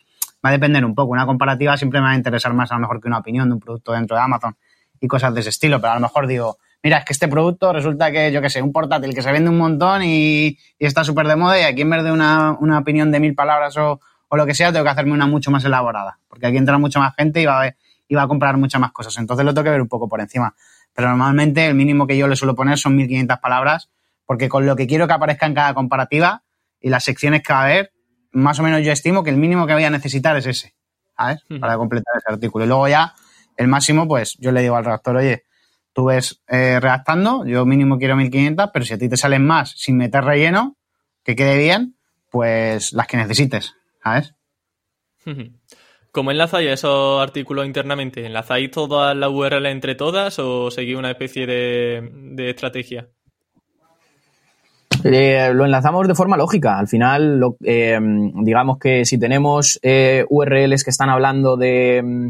[0.45, 1.11] Va a depender un poco.
[1.11, 3.55] Una comparativa siempre me va a interesar más a lo mejor que una opinión de
[3.55, 4.55] un producto dentro de Amazon
[5.01, 7.73] y cosas de ese estilo, pero a lo mejor digo, mira, es que este producto
[7.73, 11.03] resulta que, yo qué sé, un portátil que se vende un montón y, y está
[11.03, 13.99] súper de moda y aquí en vez de una, una opinión de mil palabras o,
[14.35, 16.99] o lo que sea, tengo que hacerme una mucho más elaborada, porque aquí entra mucha
[16.99, 17.75] más gente y va a,
[18.07, 19.17] y va a comprar muchas más cosas.
[19.17, 20.55] Entonces lo tengo que ver un poco por encima.
[20.93, 23.89] Pero normalmente el mínimo que yo le suelo poner son 1500 palabras,
[24.25, 26.43] porque con lo que quiero que aparezca en cada comparativa
[26.81, 27.93] y las secciones que va a haber,
[28.33, 30.75] más o menos yo estimo que el mínimo que voy a necesitar es ese,
[31.17, 31.43] ¿sabes?
[31.61, 32.65] Para completar ese artículo.
[32.65, 33.13] Y luego ya,
[33.55, 35.45] el máximo, pues yo le digo al redactor, oye,
[35.93, 39.71] tú ves eh, redactando, yo mínimo quiero 1500, pero si a ti te salen más
[39.77, 40.75] sin meter relleno,
[41.23, 41.95] que quede bien,
[42.29, 43.75] pues las que necesites.
[44.05, 44.33] ¿Sabes?
[46.11, 48.25] ¿Cómo enlazáis esos artículos internamente?
[48.25, 53.09] ¿Enlazáis todas las URL entre todas o seguís una especie de, estrategia?
[55.03, 56.79] Eh, lo enlazamos de forma lógica.
[56.79, 62.29] Al final, eh, digamos que si tenemos eh, URLs que están hablando de, mm,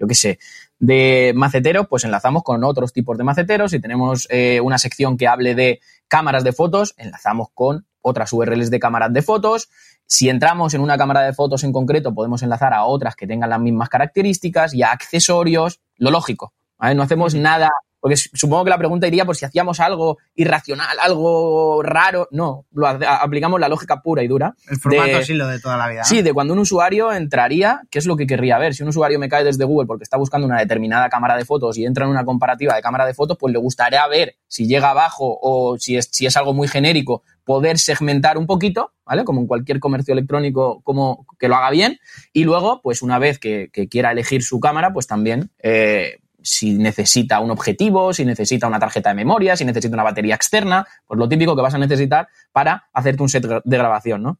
[0.00, 0.38] yo qué sé,
[0.80, 3.70] de maceteros, pues enlazamos con otros tipos de maceteros.
[3.70, 4.26] Si tenemos
[4.60, 9.22] una sección que hable de cámaras de fotos, enlazamos con otras URLs de cámaras de
[9.22, 9.70] fotos.
[10.06, 13.50] Si entramos en una cámara de fotos en concreto, podemos enlazar a otras que tengan
[13.50, 16.52] las mismas características y a accesorios, lo lógico.
[16.94, 17.70] No hacemos nada
[18.04, 22.28] porque supongo que la pregunta iría por si hacíamos algo irracional, algo raro.
[22.32, 24.54] No, lo aplicamos la lógica pura y dura.
[24.68, 26.04] El formato sí lo de toda la vida.
[26.04, 28.74] Sí, de cuando un usuario entraría, ¿qué es lo que querría ver?
[28.74, 31.78] Si un usuario me cae desde Google porque está buscando una determinada cámara de fotos
[31.78, 34.90] y entra en una comparativa de cámara de fotos, pues le gustaría ver si llega
[34.90, 39.24] abajo o si es, si es algo muy genérico, poder segmentar un poquito, ¿vale?
[39.24, 42.00] Como en cualquier comercio electrónico, como que lo haga bien.
[42.34, 47.40] Y luego, pues una vez que, quiera elegir su cámara, pues también eh, si necesita
[47.40, 51.28] un objetivo, si necesita una tarjeta de memoria, si necesita una batería externa, pues lo
[51.28, 54.38] típico que vas a necesitar para hacerte un set de grabación, ¿no?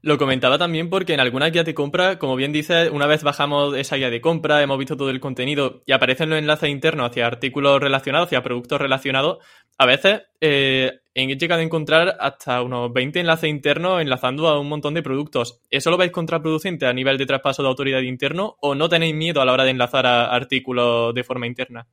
[0.00, 3.74] Lo comentaba también porque en alguna guía de compra, como bien dices, una vez bajamos
[3.74, 7.26] esa guía de compra, hemos visto todo el contenido y aparecen los enlaces internos hacia
[7.26, 9.38] artículos relacionados, hacia productos relacionados,
[9.78, 14.68] a veces eh, he llegado a encontrar hasta unos 20 enlaces internos enlazando a un
[14.68, 15.60] montón de productos.
[15.70, 19.40] ¿Eso lo veis contraproducente a nivel de traspaso de autoridad interno o no tenéis miedo
[19.40, 21.86] a la hora de enlazar a artículos de forma interna?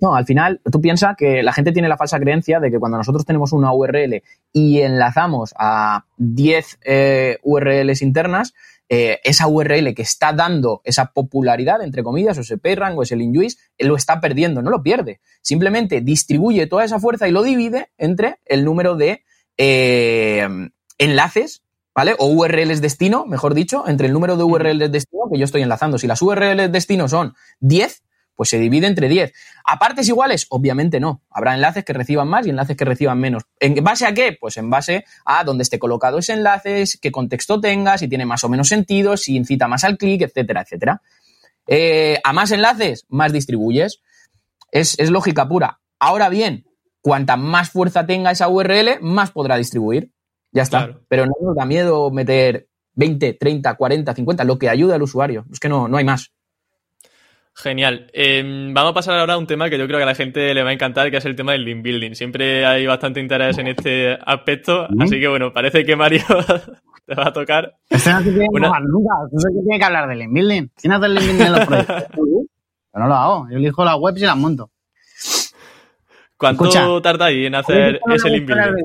[0.00, 2.98] No, al final tú piensas que la gente tiene la falsa creencia de que cuando
[2.98, 8.54] nosotros tenemos una URL y enlazamos a 10 eh, URLs internas,
[8.88, 13.16] eh, esa URL que está dando esa popularidad, entre comillas, o ese PageRank o ese
[13.16, 15.20] LinJuice, lo está perdiendo, no lo pierde.
[15.42, 19.24] Simplemente distribuye toda esa fuerza y lo divide entre el número de
[19.58, 20.48] eh,
[20.96, 21.62] enlaces,
[21.94, 22.14] ¿vale?
[22.18, 25.98] O URLs destino, mejor dicho, entre el número de URLs destino que yo estoy enlazando.
[25.98, 28.02] Si las URLs destino son 10,
[28.38, 29.32] pues se divide entre 10.
[29.64, 30.46] ¿A partes iguales?
[30.50, 31.24] Obviamente no.
[31.28, 33.42] Habrá enlaces que reciban más y enlaces que reciban menos.
[33.58, 34.38] ¿En base a qué?
[34.40, 38.44] Pues en base a dónde esté colocado ese enlace, qué contexto tenga, si tiene más
[38.44, 41.02] o menos sentido, si incita más al clic, etcétera, etcétera.
[41.66, 44.02] Eh, a más enlaces, más distribuyes.
[44.70, 45.80] Es, lógica pura.
[45.98, 46.64] Ahora bien,
[47.00, 50.12] cuanta más fuerza tenga esa URL, más podrá distribuir.
[50.52, 50.96] Ya está.
[51.08, 55.44] Pero no nos da miedo meter 20, 30, 40, 50, lo que ayude al usuario.
[55.50, 56.30] Es que no, no hay más.
[57.60, 58.08] Genial.
[58.12, 60.54] Em, vamos a pasar ahora a un tema que yo creo que a la gente
[60.54, 62.14] le va a encantar, que es el tema del link building.
[62.14, 66.22] Siempre hay bastante interés en este aspecto, así que bueno, parece que Mario
[67.06, 67.74] te va a tocar.
[67.90, 68.78] Este no tiene una...
[68.78, 70.68] nunca, que tiene que hablar del link building.
[70.80, 72.10] ¿Quién hace el link building en los proyectos?
[72.14, 74.70] Yo no lo hago, yo elijo las webs y las monto.
[76.36, 78.84] ¿Cuánto tarda ahí en hacer ese link building?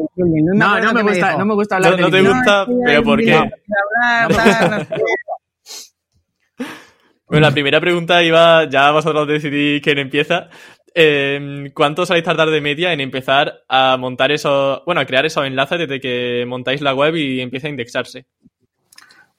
[0.56, 3.40] No, no, me gusta, no me gusta hablar no, no te gusta, pero ¿por qué?
[7.34, 10.50] Bueno, la primera pregunta iba, ya vosotros decidís quién empieza.
[10.94, 15.44] Eh, ¿Cuánto soléis tardar de media en empezar a montar esos, bueno, a crear esos
[15.44, 18.28] enlaces desde que montáis la web y empieza a indexarse?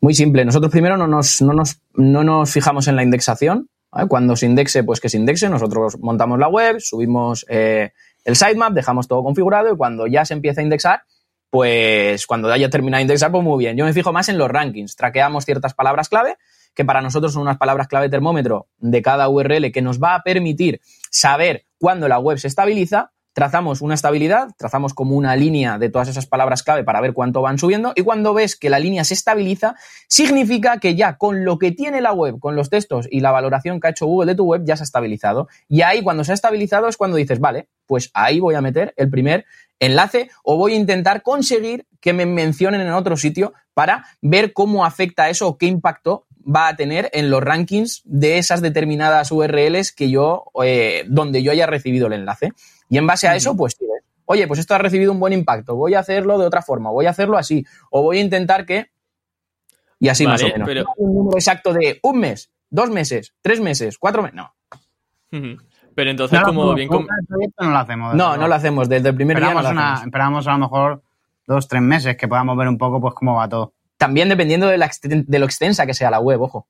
[0.00, 0.44] Muy simple.
[0.44, 3.68] Nosotros primero no nos, no nos, no nos fijamos en la indexación.
[4.08, 5.48] Cuando se indexe, pues que se indexe.
[5.48, 7.92] Nosotros montamos la web, subimos eh,
[8.24, 11.02] el sitemap, dejamos todo configurado y cuando ya se empieza a indexar,
[11.48, 13.76] pues cuando haya terminado de indexar, pues muy bien.
[13.76, 14.96] Yo me fijo más en los rankings.
[14.96, 16.38] Traqueamos ciertas palabras clave
[16.74, 20.22] que para nosotros son unas palabras clave termómetro de cada URL que nos va a
[20.22, 25.90] permitir saber cuándo la web se estabiliza, trazamos una estabilidad, trazamos como una línea de
[25.90, 29.04] todas esas palabras clave para ver cuánto van subiendo y cuando ves que la línea
[29.04, 29.74] se estabiliza,
[30.08, 33.80] significa que ya con lo que tiene la web, con los textos y la valoración
[33.80, 35.48] que ha hecho Google de tu web, ya se ha estabilizado.
[35.68, 38.94] Y ahí cuando se ha estabilizado es cuando dices, vale, pues ahí voy a meter
[38.96, 39.44] el primer
[39.80, 44.84] enlace o voy a intentar conseguir que me mencionen en otro sitio para ver cómo
[44.84, 49.92] afecta eso o qué impacto va a tener en los rankings de esas determinadas URLs
[49.92, 52.52] que yo, eh, donde yo haya recibido el enlace.
[52.88, 53.76] Y en base a eso, pues,
[54.26, 57.06] oye, pues esto ha recibido un buen impacto, voy a hacerlo de otra forma, voy
[57.06, 58.90] a hacerlo así, o voy a intentar que...
[59.98, 60.66] Y así más o menos.
[60.66, 60.84] Pero...
[60.96, 64.54] Un número exacto de un mes, dos meses, tres meses, cuatro meses, no.
[65.94, 66.88] Pero entonces, como bien...
[66.90, 68.14] No lo hacemos.
[68.14, 68.88] No, no lo hacemos.
[68.88, 69.54] Desde el primer día
[70.04, 71.02] Esperamos a lo mejor
[71.46, 73.72] dos, tres meses que podamos ver un poco pues cómo va todo.
[74.04, 76.68] También dependiendo de, lo extensa que sea la web, ojo.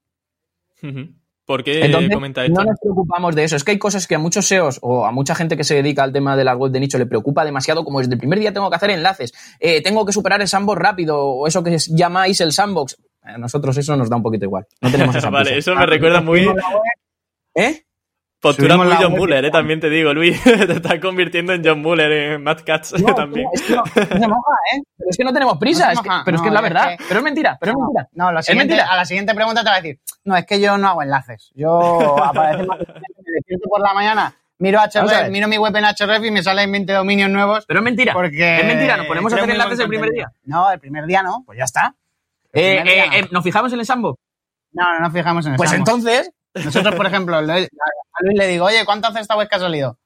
[1.45, 2.63] ¿Por qué Entonces, comenta esto?
[2.63, 3.57] No nos preocupamos de eso.
[3.57, 6.05] Es que hay cosas que a muchos SEOs o a mucha gente que se dedica
[6.05, 8.53] al tema de la web de nicho le preocupa demasiado, como desde el primer día
[8.53, 12.41] tengo que hacer enlaces, eh, tengo que superar el sandbox rápido o eso que llamáis
[12.41, 12.99] el sandbox.
[13.23, 14.65] A nosotros eso nos da un poquito igual.
[14.81, 16.47] No tenemos esa Vale, eso me recuerda muy...
[17.57, 17.83] ¿Eh?
[18.45, 20.43] Postura muy John Muller, eh, también te digo, Luis.
[20.45, 23.49] te estás convirtiendo en John Muller, en Matt Katz también.
[23.55, 23.83] Es que no,
[24.29, 24.83] moja, ¿eh?
[24.99, 25.93] Pero es que no tenemos prisa,
[26.25, 26.97] pero es que es la verdad.
[27.09, 28.09] Pero es mentira, pero es mentira.
[28.13, 30.77] No, lo siguiente, a la siguiente pregunta te va a decir, no, es que yo
[30.77, 31.53] no hago enlaces.
[31.55, 36.25] Yo aparece más me despierto por la mañana, miro HRF, miro mi web en HRF
[36.25, 37.65] y me salen 20 dominios nuevos.
[37.67, 38.13] Pero es mentira.
[38.13, 40.31] Porque es mentira, nos ponemos a hacer enlaces el primer día.
[40.45, 41.95] No, el primer día no, pues ya está.
[42.53, 44.21] Eh, eh, eh, ¿Nos fijamos en el sandbox?
[44.73, 47.69] No, no nos fijamos en el Pues entonces, nosotros, por ejemplo, a Luis
[48.35, 49.99] le digo, oye, ¿cuánto hace esta web que ha salido?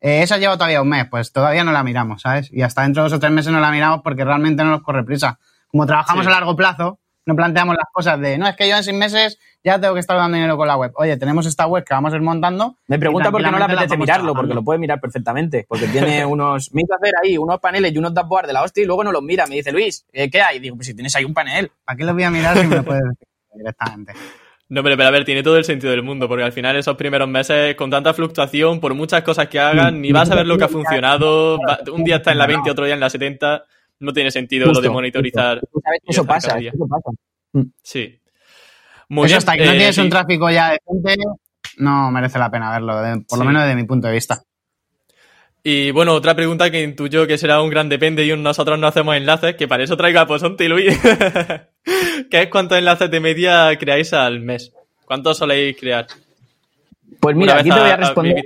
[0.00, 2.52] Eh, esa lleva todavía un mes, pues todavía no la miramos, ¿sabes?
[2.52, 4.82] Y hasta dentro de dos o tres meses no la miramos porque realmente no nos
[4.82, 5.38] corre prisa.
[5.68, 8.84] Como trabajamos a largo plazo, no planteamos las cosas de, no, es que yo en
[8.84, 10.92] seis meses ya tengo que estar dando dinero con la web.
[10.96, 12.76] Oye, tenemos esta web que vamos a ir montando.
[12.86, 15.64] Me pregunta por qué no le apetece mirarlo, porque lo puede mirar perfectamente.
[15.66, 18.82] Porque tiene unos, me hizo hacer ahí unos paneles y unos dashboards de la hostia
[18.82, 19.46] y luego no los mira.
[19.46, 20.58] Me dice, Luis, eh, ¿qué hay?
[20.58, 21.72] digo, pues si tienes ahí un panel.
[21.84, 24.12] ¿Para qué lo voy a mirar si me lo puedes decir directamente?
[24.74, 26.96] No, pero, pero a ver, tiene todo el sentido del mundo, porque al final esos
[26.96, 30.58] primeros meses, con tanta fluctuación, por muchas cosas que hagan, ni vas a ver lo
[30.58, 31.60] que ha funcionado,
[31.92, 33.64] un día está en la 20, otro día en la 70,
[34.00, 35.60] no tiene sentido lo de monitorizar.
[36.04, 37.66] Eso pasa, eso pasa.
[37.84, 38.20] Sí.
[39.10, 41.22] Muy eso hasta que no eh, tienes un tráfico ya decente,
[41.76, 44.42] no merece la pena verlo, por lo menos desde mi punto de vista.
[45.66, 49.16] Y bueno, otra pregunta que intuyo que será un gran depende y nosotros no hacemos
[49.16, 50.96] enlaces, que para eso traigo a Posonte Luis.
[52.30, 54.72] ¿Qué es cuántos enlaces de media creáis al mes?
[55.06, 56.06] ¿Cuántos soléis crear?
[57.18, 58.44] Pues mira, aquí te voy a responder.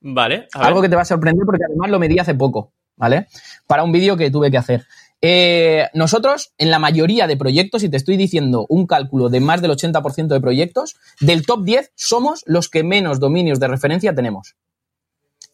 [0.00, 0.48] Vale.
[0.52, 2.72] Algo que te va a sorprender porque además lo medí hace poco.
[2.96, 3.26] ¿vale?
[3.66, 4.86] Para un vídeo que tuve que hacer.
[5.20, 9.62] Eh, nosotros, en la mayoría de proyectos, y te estoy diciendo un cálculo de más
[9.62, 14.56] del 80% de proyectos, del top 10 somos los que menos dominios de referencia tenemos.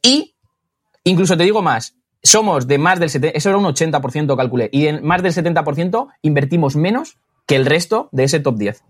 [0.03, 0.37] Y,
[1.05, 4.87] incluso te digo más, somos de más del 70%, eso era un 80% calculé, y
[4.87, 8.85] en más del 70% invertimos menos que el resto de ese top 10.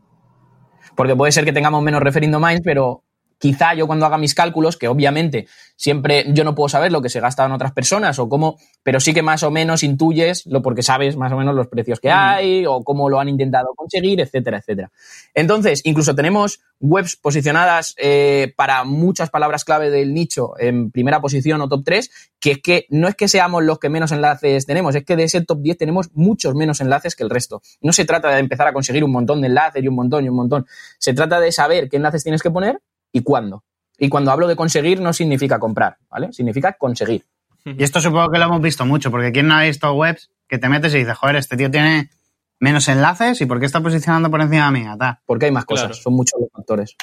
[0.97, 3.05] Porque puede ser que tengamos menos referindo minds, pero
[3.41, 7.09] quizá yo cuando haga mis cálculos, que obviamente siempre yo no puedo saber lo que
[7.09, 10.61] se gasta en otras personas o cómo, pero sí que más o menos intuyes lo
[10.61, 14.21] porque sabes más o menos los precios que hay o cómo lo han intentado conseguir,
[14.21, 14.91] etcétera, etcétera.
[15.35, 21.63] Entonces, incluso tenemos webs posicionadas eh, para muchas palabras clave del nicho en primera posición
[21.63, 24.95] o top 3, que es que no es que seamos los que menos enlaces tenemos,
[24.95, 27.63] es que de ese top 10 tenemos muchos menos enlaces que el resto.
[27.81, 30.29] No se trata de empezar a conseguir un montón de enlaces y un montón y
[30.29, 30.67] un montón.
[30.99, 32.81] Se trata de saber qué enlaces tienes que poner
[33.13, 33.65] y cuándo.
[33.99, 36.33] Y cuando hablo de conseguir no significa comprar, ¿vale?
[36.33, 37.27] Significa conseguir.
[37.65, 40.59] Y esto supongo que lo hemos visto mucho, porque ¿quién no ha visto webs que
[40.59, 42.09] te metes y dices, joder, este tío tiene
[42.59, 44.97] menos enlaces y por qué está posicionando por encima mía?
[45.27, 46.97] Porque hay más cosas, son muchos los factores.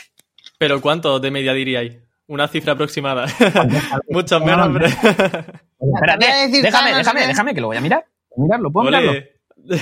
[0.58, 1.98] ¿Pero cuánto de media diríais?
[2.28, 3.28] Una cifra aproximada.
[4.10, 4.88] Muchos menos, hombre.
[5.80, 6.26] Espérate,
[6.62, 8.06] déjame, déjame, déjame, que lo voy a mirar.
[8.36, 9.14] Mirarlo, ¿puedo mirarlo?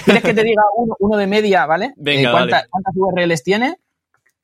[0.03, 0.63] ¿Quieres que te diga
[0.99, 1.93] uno, de media, ¿vale?
[1.97, 2.31] Venga, eh,
[2.69, 3.77] ¿Cuántas URLs tiene?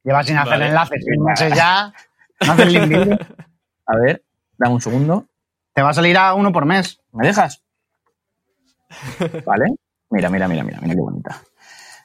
[0.04, 1.94] Lleva sin hacer enlaces seis meses ya.
[2.46, 2.54] No
[3.86, 4.24] A ver,
[4.58, 5.28] dame un segundo.
[5.74, 7.02] Te va a salir a uno por mes.
[7.12, 7.64] ¿Me dejas?
[9.46, 9.76] Vale.
[10.10, 11.42] Mira, mira, mira, mira, mira qué bonita.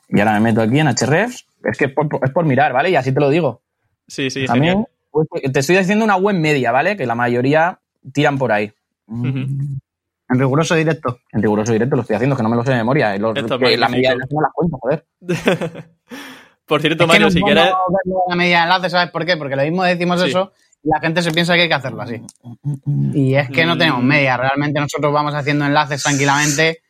[0.09, 1.47] Y ahora me meto aquí en Hrefs.
[1.65, 2.91] Es que es por, mirar, ¿vale?
[2.91, 3.63] Y así te lo digo.
[4.07, 6.97] Sí, sí, También pues, te estoy haciendo una web media, ¿vale?
[6.97, 7.81] Que la mayoría
[8.13, 8.73] tiran por ahí.
[9.09, 9.81] En
[10.29, 11.19] riguroso directo.
[11.33, 13.17] En riguroso directo lo estoy haciendo, que no me lo sé de memoria.
[13.19, 15.07] Los, la media de no las cuento, joder.
[16.67, 17.71] Por cierto, Mario, si quieres.
[18.29, 19.37] La media de enlace, ¿sabes por qué?
[19.37, 20.53] Porque lo mismo decimos eso
[20.87, 22.21] y la gente se piensa que hay que hacerlo así.
[23.13, 24.37] Y es que no tenemos media.
[24.37, 26.83] Realmente nosotros vamos haciendo enlaces tranquilamente,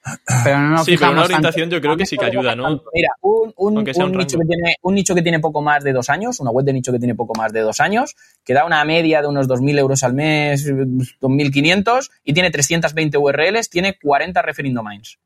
[0.44, 2.82] pero no nos Sí, pero una orientación yo creo que sí que ayuda, ¿no?
[2.92, 6.50] Mira, un, nicho que tiene, un nicho que tiene poco más de dos años, una
[6.50, 9.28] web de nicho que tiene poco más de dos años, que da una media de
[9.28, 15.18] unos 2.000 euros al mes, 2.500, y tiene 320 URLs, tiene 40 referindo minds.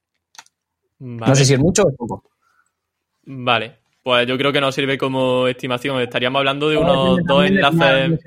[1.00, 2.22] No sé si es mucho o poco.
[3.24, 3.80] Vale.
[4.02, 6.00] Pues yo creo que no sirve como estimación.
[6.00, 8.18] Estaríamos hablando de unos dos enlaces.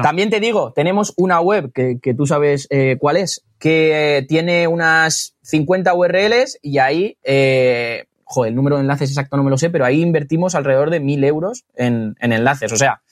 [0.00, 5.36] También te digo, tenemos una web que, tú sabes eh, cuál es, que tiene unas
[5.42, 9.68] 50 URLs y ahí, eh, joder, el número de enlaces exacto no me lo sé,
[9.68, 12.72] pero ahí invertimos alrededor de 1.000 euros en, en enlaces.
[12.72, 13.02] O sea,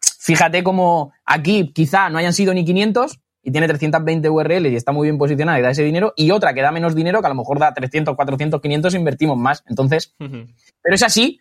[0.00, 4.90] fíjate cómo aquí quizá no hayan sido ni 500, y tiene 320 URLs y está
[4.90, 7.28] muy bien posicionada y da ese dinero, y otra que da menos dinero, que a
[7.28, 9.62] lo mejor da 300, 400, 500, invertimos más.
[9.68, 11.38] Entonces, pero es así,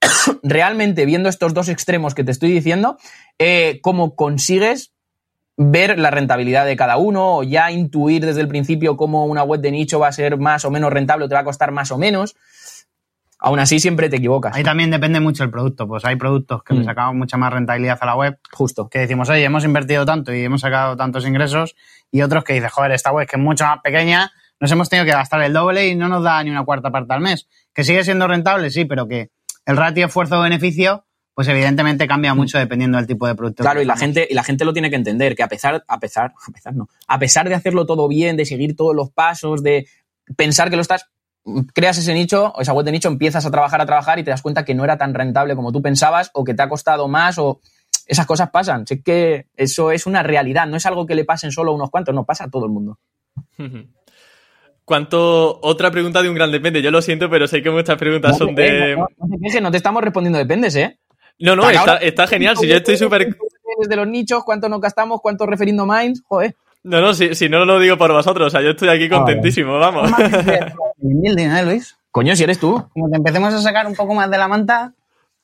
[0.42, 2.96] realmente viendo estos dos extremos que te estoy diciendo,
[3.38, 4.92] eh, cómo consigues
[5.56, 9.60] ver la rentabilidad de cada uno o ya intuir desde el principio cómo una web
[9.60, 11.92] de nicho va a ser más o menos rentable o te va a costar más
[11.92, 12.34] o menos.
[13.42, 14.54] Aún así, siempre te equivocas.
[14.54, 15.88] Ahí también depende mucho el producto.
[15.88, 16.84] Pues hay productos que le mm.
[16.84, 18.38] sacamos mucha más rentabilidad a la web.
[18.52, 18.88] Justo.
[18.88, 21.74] Que decimos, oye, hemos invertido tanto y hemos sacado tantos ingresos.
[22.10, 25.06] Y otros que dices, joder, esta web que es mucho más pequeña, nos hemos tenido
[25.06, 27.48] que gastar el doble y no nos da ni una cuarta parte al mes.
[27.72, 29.30] Que sigue siendo rentable, sí, pero que
[29.64, 33.62] el ratio esfuerzo-beneficio, pues evidentemente cambia mucho dependiendo del tipo de producto.
[33.62, 35.98] Claro, y la gente, y la gente lo tiene que entender, que a pesar, a
[35.98, 39.62] pesar, a pesar no, a pesar de hacerlo todo bien, de seguir todos los pasos,
[39.62, 39.86] de
[40.36, 41.06] pensar que lo estás
[41.74, 44.42] creas ese nicho, esa web de nicho, empiezas a trabajar, a trabajar y te das
[44.42, 47.38] cuenta que no era tan rentable como tú pensabas o que te ha costado más
[47.38, 47.60] o
[48.06, 48.86] esas cosas pasan.
[48.86, 51.90] Sé que eso es una realidad, no es algo que le pasen solo a unos
[51.90, 52.98] cuantos, no pasa a todo el mundo.
[54.84, 55.60] ¿Cuánto?
[55.62, 56.82] Otra pregunta de un gran depende.
[56.82, 58.96] Yo lo siento, pero sé que muchas preguntas son de.
[58.96, 59.06] No,
[59.52, 60.98] te no te estamos respondiendo dependes, ¿eh?
[61.38, 62.56] No, no, está, genial.
[62.56, 63.36] Si yo estoy súper.
[63.78, 66.56] Desde los nichos, cuánto nos gastamos, cuánto referindo minds, joder.
[66.82, 69.78] No, no, si, si, no lo digo por vosotros, o sea, yo estoy aquí contentísimo,
[69.78, 70.10] vamos.
[70.20, 71.96] ¿eh, Luis?
[72.10, 72.82] Coño, si eres tú.
[72.92, 74.94] Como te empecemos a sacar un poco más de la manta.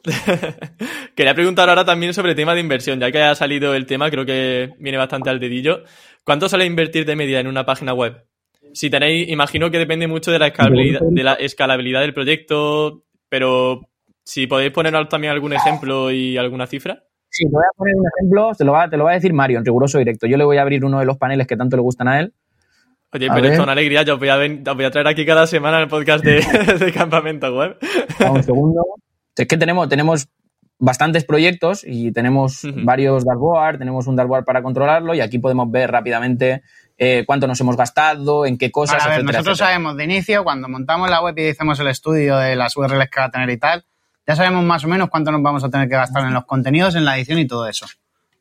[1.14, 4.11] Quería preguntar ahora también sobre el tema de inversión, ya que ha salido el tema,
[4.11, 5.83] creo que viene bastante al dedillo.
[6.25, 8.25] ¿Cuánto sale invertir de media en una página web?
[8.72, 13.88] Si tenéis, imagino que depende mucho de la escalabilidad, de la escalabilidad del proyecto, pero
[14.25, 17.05] si podéis ponernos también algún ejemplo y alguna cifra.
[17.37, 19.35] Sí, te voy a poner un ejemplo, te lo va, te lo va a decir
[19.35, 20.27] Mario en riguroso directo.
[20.27, 22.33] Yo le voy a abrir uno de los paneles que tanto le gustan a él.
[23.12, 24.05] Oye, pero esto es una alegría.
[24.05, 27.76] Yo voy, a voy a traer aquí cada semana el podcast de, Campamento Web.
[28.30, 28.82] un segundo.
[29.37, 30.28] Es que tenemos, tenemos
[30.78, 35.91] bastantes proyectos y tenemos varios dashboard, tenemos un dashboard para controlarlo y aquí podemos ver
[35.91, 36.62] rápidamente
[36.97, 40.68] eh, cuánto nos hemos gastado, en qué cosas, a ver, Nosotros sabemos de inicio, cuando
[40.70, 43.59] montamos la web y hacemos el estudio de las URLs que va a tener y
[43.59, 43.84] tal,
[44.27, 46.95] ya sabemos más o menos cuánto nos vamos a tener que gastar en los contenidos,
[46.95, 47.87] en la edición y todo eso.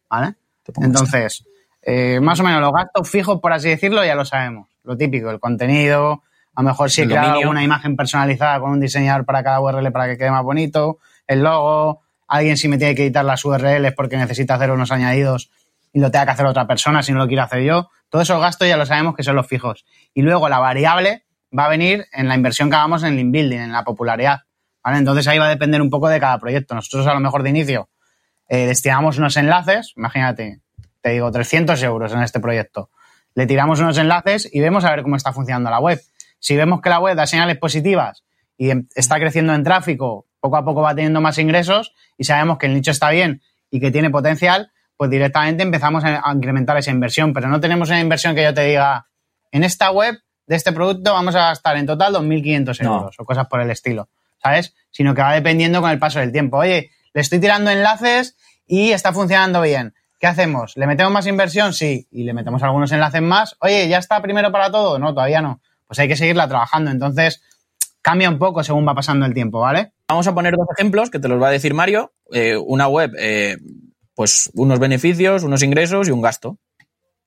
[0.09, 0.35] ¿Vale?
[0.81, 1.45] Entonces,
[1.87, 4.69] Eh, más o menos los gastos fijos, por así decirlo, ya lo sabemos.
[4.83, 6.23] Lo típico, el contenido,
[6.55, 9.91] a lo mejor si he creado una imagen personalizada con un diseñador para cada URL
[9.91, 13.93] para que quede más bonito, el logo, alguien si me tiene que editar las URLs
[13.93, 15.51] porque necesita hacer unos añadidos
[15.93, 17.89] y lo tenga que hacer otra persona si no lo quiero hacer yo.
[18.09, 19.85] Todos esos gastos ya lo sabemos que son los fijos.
[20.13, 21.25] Y luego la variable
[21.57, 24.44] va a venir en la inversión que hagamos en el inbuilding, en la popularidad.
[24.85, 24.99] ¿Vale?
[24.99, 26.75] Entonces ahí va a depender un poco de cada proyecto.
[26.75, 27.89] Nosotros a lo mejor de inicio
[28.47, 30.61] eh, destinamos unos enlaces, imagínate,
[31.01, 32.91] te digo 300 euros en este proyecto.
[33.33, 35.99] Le tiramos unos enlaces y vemos a ver cómo está funcionando la web.
[36.39, 38.23] Si vemos que la web da señales positivas
[38.57, 42.59] y em, está creciendo en tráfico, poco a poco va teniendo más ingresos y sabemos
[42.59, 46.91] que el nicho está bien y que tiene potencial, pues directamente empezamos a incrementar esa
[46.91, 47.33] inversión.
[47.33, 49.07] Pero no tenemos una inversión que yo te diga,
[49.51, 50.15] en esta web
[50.47, 54.09] de este producto vamos a gastar en total 2.500 euros o cosas por el estilo,
[54.45, 54.75] ¿sabes?
[54.91, 56.57] Sino que va dependiendo con el paso del tiempo.
[56.57, 58.37] Oye, le estoy tirando enlaces
[58.67, 59.95] y está funcionando bien.
[60.19, 60.77] ¿Qué hacemos?
[60.77, 61.73] ¿Le metemos más inversión?
[61.73, 62.07] Sí.
[62.11, 63.55] Y le metemos algunos enlaces más.
[63.59, 64.99] Oye, ¿ya está primero para todo?
[64.99, 65.61] No, todavía no.
[65.87, 66.91] Pues hay que seguirla trabajando.
[66.91, 67.41] Entonces,
[68.03, 69.93] cambia un poco según va pasando el tiempo, ¿vale?
[70.07, 72.13] Vamos a poner dos ejemplos que te los va a decir Mario.
[72.31, 73.57] Eh, una web, eh,
[74.13, 76.59] pues unos beneficios, unos ingresos y un gasto.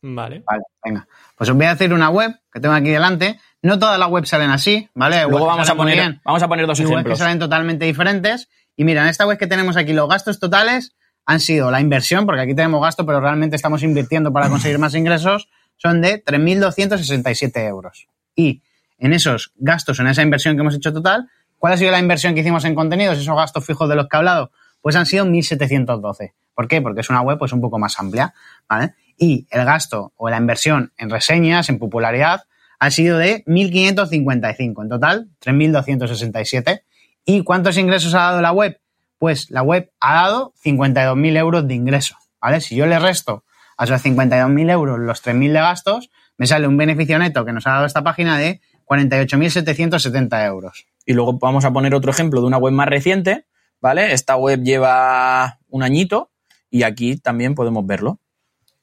[0.03, 0.45] Vale.
[0.47, 1.09] Vale, venga.
[1.37, 3.41] Pues os voy a decir una web que tengo aquí delante.
[3.63, 5.23] No todas las webs salen así, ¿vale?
[5.29, 7.19] Luego vamos a, poner, vamos a poner dos ejemplos.
[7.19, 8.49] que salen totalmente diferentes.
[8.77, 10.95] Y mira, en esta web que tenemos aquí, los gastos totales
[11.27, 14.95] han sido la inversión, porque aquí tenemos gasto, pero realmente estamos invirtiendo para conseguir más
[14.95, 18.09] ingresos, son de 3.267 euros.
[18.35, 18.63] Y
[18.99, 21.29] en esos gastos, en esa inversión que hemos hecho total,
[21.59, 24.17] ¿cuál ha sido la inversión que hicimos en contenidos, esos gastos fijos de los que
[24.17, 24.53] he hablado?
[24.81, 26.33] Pues han sido 1.712.
[26.55, 26.81] ¿Por qué?
[26.81, 28.33] Porque es una web pues un poco más amplia,
[28.69, 28.95] ¿vale?
[29.19, 32.45] y el gasto o la inversión en reseñas, en popularidad,
[32.79, 34.83] ha sido de 1.555.
[34.83, 36.83] En total, 3.267.
[37.25, 38.81] ¿Y cuántos ingresos ha dado la web?
[39.19, 42.17] Pues la web ha dado 52.000 euros de ingreso.
[42.41, 42.61] ¿vale?
[42.61, 43.45] Si yo le resto
[43.77, 47.67] a esos 52.000 euros los 3.000 de gastos, me sale un beneficio neto que nos
[47.67, 50.87] ha dado esta página de 48.770 euros.
[51.05, 53.47] Y luego vamos a poner otro ejemplo de una web más reciente,
[53.81, 54.13] ¿vale?
[54.13, 56.31] Esta web lleva un añito
[56.71, 58.21] y aquí también podemos verlo.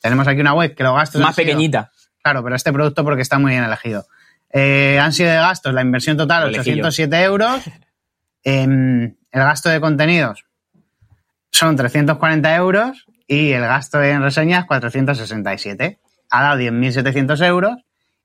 [0.02, 1.22] Tenemos aquí una web que los gastos.
[1.22, 1.92] Más pequeñita.
[2.26, 4.08] Claro, pero este producto porque está muy bien elegido.
[4.52, 7.62] Eh, han sido de gastos, la inversión total, 807 euros.
[8.48, 10.46] Em, el gasto de contenidos
[11.50, 16.00] son 340 euros y el gasto en reseñas 467.
[16.30, 17.78] Ha dado 10.700 euros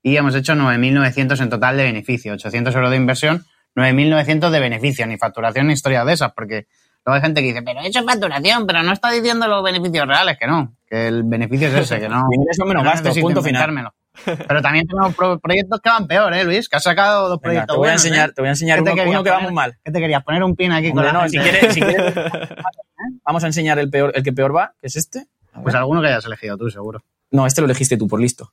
[0.02, 2.34] y hemos hecho 9.900 en total de beneficio.
[2.34, 3.46] 800 euros de inversión,
[3.76, 6.66] 9.900 de beneficio, ni facturación ni historias de esas, porque
[7.06, 10.06] luego hay gente que dice, pero he hecho facturación, pero no está diciendo los beneficios
[10.06, 12.26] reales, que no que el beneficio es ese, que no.
[12.32, 13.92] Ingreso menos gastos, punto final.
[14.24, 16.68] Pero también tenemos proyectos que van peor, ¿eh, Luis?
[16.68, 18.32] Que has sacado dos proyectos te voy a enseñar, ¿eh?
[18.34, 19.78] Te voy a enseñar uno, que va muy mal.
[19.84, 20.22] ¿Qué te querías?
[20.24, 22.14] ¿Poner un pin aquí con la no, si quieres, si quieres
[23.24, 25.26] vamos a enseñar el, peor, el que peor va, que es este.
[25.62, 27.02] Pues alguno que hayas elegido tú, seguro.
[27.30, 28.52] No, este lo elegiste tú, por listo.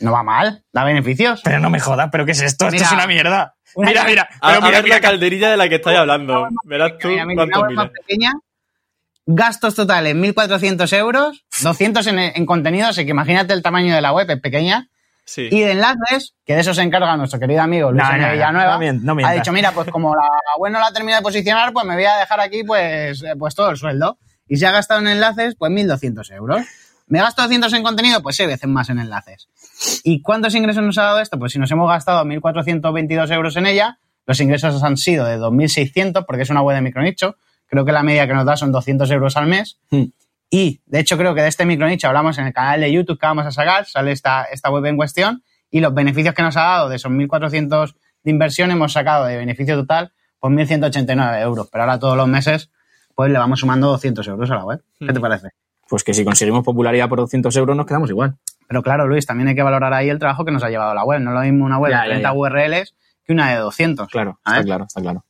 [0.00, 1.40] No va mal, da beneficios.
[1.42, 2.68] Pero no me jodas, ¿pero qué es esto?
[2.68, 3.56] esto es una mierda.
[3.76, 4.28] Mira, mira.
[4.40, 6.48] Pero mira, la calderilla de la que estoy hablando.
[6.64, 7.90] Verás tú cuántos miles.
[7.90, 8.32] pequeña
[9.26, 14.12] Gastos totales, 1.400 euros, 200 en, en contenido, así que imagínate el tamaño de la
[14.12, 14.88] web, es pequeña.
[15.24, 15.48] Sí.
[15.50, 19.32] Y de enlaces, que de eso se encarga nuestro querido amigo Luis no, Villanueva, ha
[19.32, 22.16] dicho, mira, pues como la web no la termina de posicionar, pues me voy a
[22.16, 24.18] dejar aquí pues, eh, pues todo el sueldo.
[24.48, 26.62] Y se ha gastado en enlaces, pues 1.200 euros.
[27.06, 28.22] ¿Me gasto 200 en contenido?
[28.22, 29.48] Pues 6 veces más en enlaces.
[30.02, 31.38] ¿Y cuántos ingresos nos ha dado esto?
[31.38, 36.24] Pues si nos hemos gastado 1.422 euros en ella, los ingresos han sido de 2.600,
[36.26, 37.36] porque es una web de micronicho,
[37.72, 39.80] Creo que la media que nos da son 200 euros al mes.
[39.88, 40.04] Hmm.
[40.50, 43.24] Y, de hecho, creo que de este micronicho hablamos en el canal de YouTube que
[43.24, 46.64] vamos a sacar, sale esta, esta web en cuestión, y los beneficios que nos ha
[46.64, 47.94] dado de esos 1.400
[48.24, 51.70] de inversión hemos sacado de beneficio total pues 1.189 euros.
[51.72, 52.70] Pero ahora todos los meses
[53.14, 54.84] pues le vamos sumando 200 euros a la web.
[54.98, 55.22] ¿Qué te hmm.
[55.22, 55.48] parece?
[55.88, 58.36] Pues que si conseguimos popularidad por 200 euros nos quedamos igual.
[58.68, 61.04] Pero claro, Luis, también hay que valorar ahí el trabajo que nos ha llevado la
[61.04, 61.20] web.
[61.20, 62.94] No es lo mismo una web de 30 URLs
[63.24, 64.10] que una de 200.
[64.10, 65.24] Claro, está claro, está claro.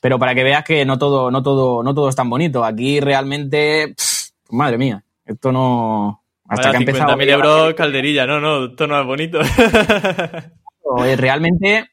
[0.00, 2.64] Pero para que veas que no todo, no todo, no todo es tan bonito.
[2.64, 3.94] Aquí realmente,
[4.50, 6.22] madre mía, esto no.
[6.48, 7.16] Hasta que ha empezado.
[7.16, 9.38] mil euros calderilla, no, no, esto no es bonito.
[11.16, 11.90] realmente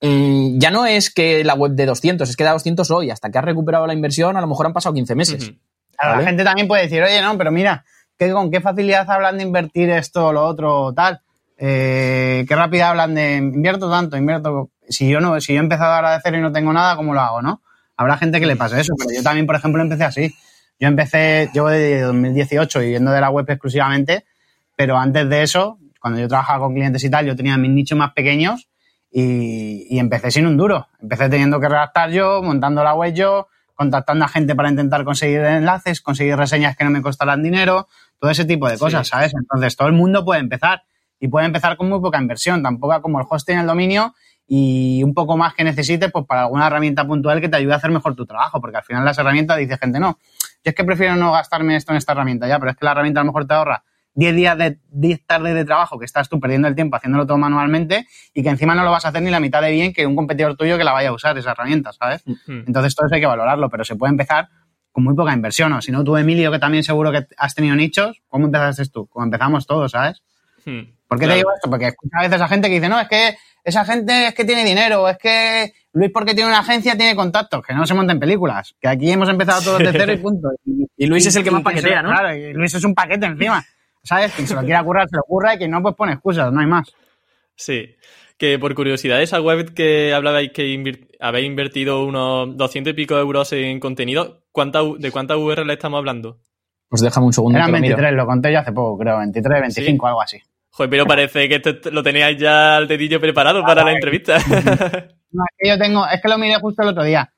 [0.00, 3.10] mm, ya no es que la web de 200, es que da 200 hoy.
[3.10, 5.52] Hasta que has recuperado la inversión, a lo mejor han pasado 15 meses.
[6.00, 7.84] La gente también puede decir, oye, no, pero mira,
[8.18, 11.20] ¿con qué facilidad hablan de invertir esto, lo otro, tal?
[11.56, 15.92] Eh, qué rápida hablan de invierto tanto, invierto si yo no, si yo he empezado
[15.92, 17.62] ahora de cero y no tengo nada, ¿cómo lo hago, no?
[17.96, 20.34] Habrá gente que le pase eso, pero yo también, por ejemplo, empecé así.
[20.80, 24.24] Yo empecé, llevo desde 2018 viviendo de la web exclusivamente,
[24.76, 27.96] pero antes de eso, cuando yo trabajaba con clientes y tal, yo tenía mis nichos
[27.96, 28.68] más pequeños
[29.12, 30.88] y, empecé sin un duro.
[31.00, 35.40] Empecé teniendo que redactar yo, montando la web yo, contactando a gente para intentar conseguir
[35.40, 39.32] enlaces, conseguir reseñas que no me costarán dinero, todo ese tipo de cosas, ¿sabes?
[39.34, 40.82] Entonces todo el mundo puede empezar
[41.20, 44.14] y puede empezar con muy poca inversión, tampoco como el hosting, el dominio
[44.46, 47.76] y un poco más que necesites pues para alguna herramienta puntual que te ayude a
[47.76, 50.18] hacer mejor tu trabajo, porque al final las herramientas dice gente, no,
[50.64, 52.92] yo es que prefiero no gastarme esto en esta herramienta ya, pero es que la
[52.92, 53.84] herramienta a lo mejor te ahorra
[54.14, 57.38] 10 días de 10 tardes de trabajo que estás tú perdiendo el tiempo haciéndolo todo
[57.38, 60.06] manualmente y que encima no lo vas a hacer ni la mitad de bien que
[60.06, 62.22] un competidor tuyo que la vaya a usar esa herramienta, ¿sabes?
[62.46, 64.48] Entonces todo eso hay que valorarlo, pero se puede empezar
[64.90, 65.72] con muy poca inversión.
[65.72, 69.06] O si no, tú, Emilio, que también seguro que has tenido nichos, ¿cómo empezaste tú?
[69.06, 70.22] Como empezamos todos, ¿sabes?
[70.64, 70.92] Hmm.
[71.12, 71.68] ¿Por qué te digo esto?
[71.68, 74.46] Porque escucho a veces a gente que dice, no, es que esa gente es que
[74.46, 78.18] tiene dinero, es que Luis porque tiene una agencia tiene contactos, que no se monten
[78.18, 80.48] películas, que aquí hemos empezado todos de cero y punto.
[80.96, 82.08] Y, Luis es el que más paquetea, ¿no?
[82.08, 83.62] Claro, y Luis es un paquete encima.
[84.02, 84.32] ¿Sabes?
[84.32, 86.60] Quien se lo quiera currar, se lo curra y quien no, pues pone excusas, no
[86.60, 86.90] hay más.
[87.54, 87.94] Sí.
[88.38, 93.52] Que por curiosidad, esa web que hablabais que habéis invertido unos 200 y pico euros
[93.52, 96.38] en contenido, ¿cuánta, ¿de cuántas URL estamos hablando?
[96.88, 97.58] Pues déjame un segundo.
[97.58, 100.38] Eran 23, lo, conté yo hace poco, creo, 23, 25, algo así.
[100.74, 104.38] Joder, pero parece que lo teníais ya al dedillo preparado para la entrevista.
[105.30, 107.30] no, es que yo tengo, es que lo miré justo el otro día.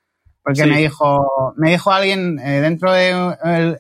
[0.43, 3.37] Porque me dijo, me dijo alguien, eh, dentro de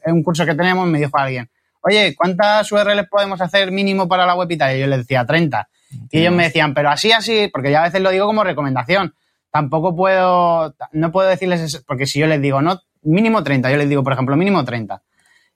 [0.06, 1.50] un curso que tenemos, me dijo alguien,
[1.82, 4.74] oye, ¿cuántas URLs podemos hacer mínimo para la web y tal?
[4.74, 5.68] Y yo les decía 30.
[6.10, 9.14] Y ellos me decían, pero así, así, porque ya a veces lo digo como recomendación.
[9.50, 13.76] Tampoco puedo, no puedo decirles eso, porque si yo les digo, no, mínimo 30, yo
[13.76, 15.02] les digo, por ejemplo, mínimo 30.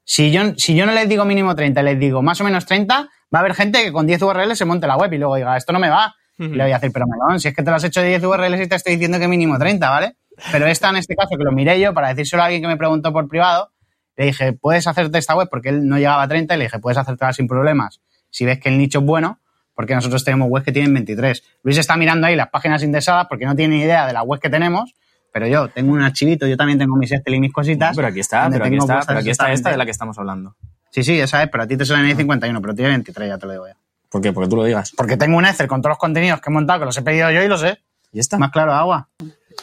[0.05, 3.09] Si yo, si yo no les digo mínimo 30, les digo más o menos 30,
[3.35, 5.57] va a haber gente que con 10 URLs se monte la web y luego diga,
[5.57, 6.15] esto no me va.
[6.39, 8.09] Y le voy a decir, pero melón, si es que te lo has hecho de
[8.09, 10.17] 10 URLs y te estoy diciendo que mínimo 30, ¿vale?
[10.53, 12.77] Pero esta en este caso, que lo miré yo para decírselo a alguien que me
[12.77, 13.73] preguntó por privado,
[14.17, 16.79] le dije, puedes hacerte esta web porque él no llegaba a 30 y le dije,
[16.79, 18.01] puedes hacértela sin problemas.
[18.31, 19.41] Si ves que el nicho es bueno,
[19.75, 21.43] porque nosotros tenemos webs que tienen 23.
[21.63, 24.41] Luis está mirando ahí las páginas indexadas porque no tiene ni idea de la web
[24.41, 24.95] que tenemos,
[25.33, 27.95] pero yo tengo un archivito, yo también tengo mis Excel y mis cositas.
[27.95, 30.57] pero aquí está, pero aquí está, pero aquí está esta de la que estamos hablando.
[30.91, 33.47] Sí, sí, esa es, pero a ti te suena 51, pero tiene 23, ya te
[33.47, 33.77] lo digo ya.
[34.09, 34.33] ¿Por qué?
[34.33, 34.93] Porque tú lo digas.
[34.97, 37.31] Porque tengo un Excel con todos los contenidos que he montado, que los he pedido
[37.31, 37.79] yo y los sé.
[38.13, 38.39] ¿Y está?
[38.39, 39.09] Más claro, agua.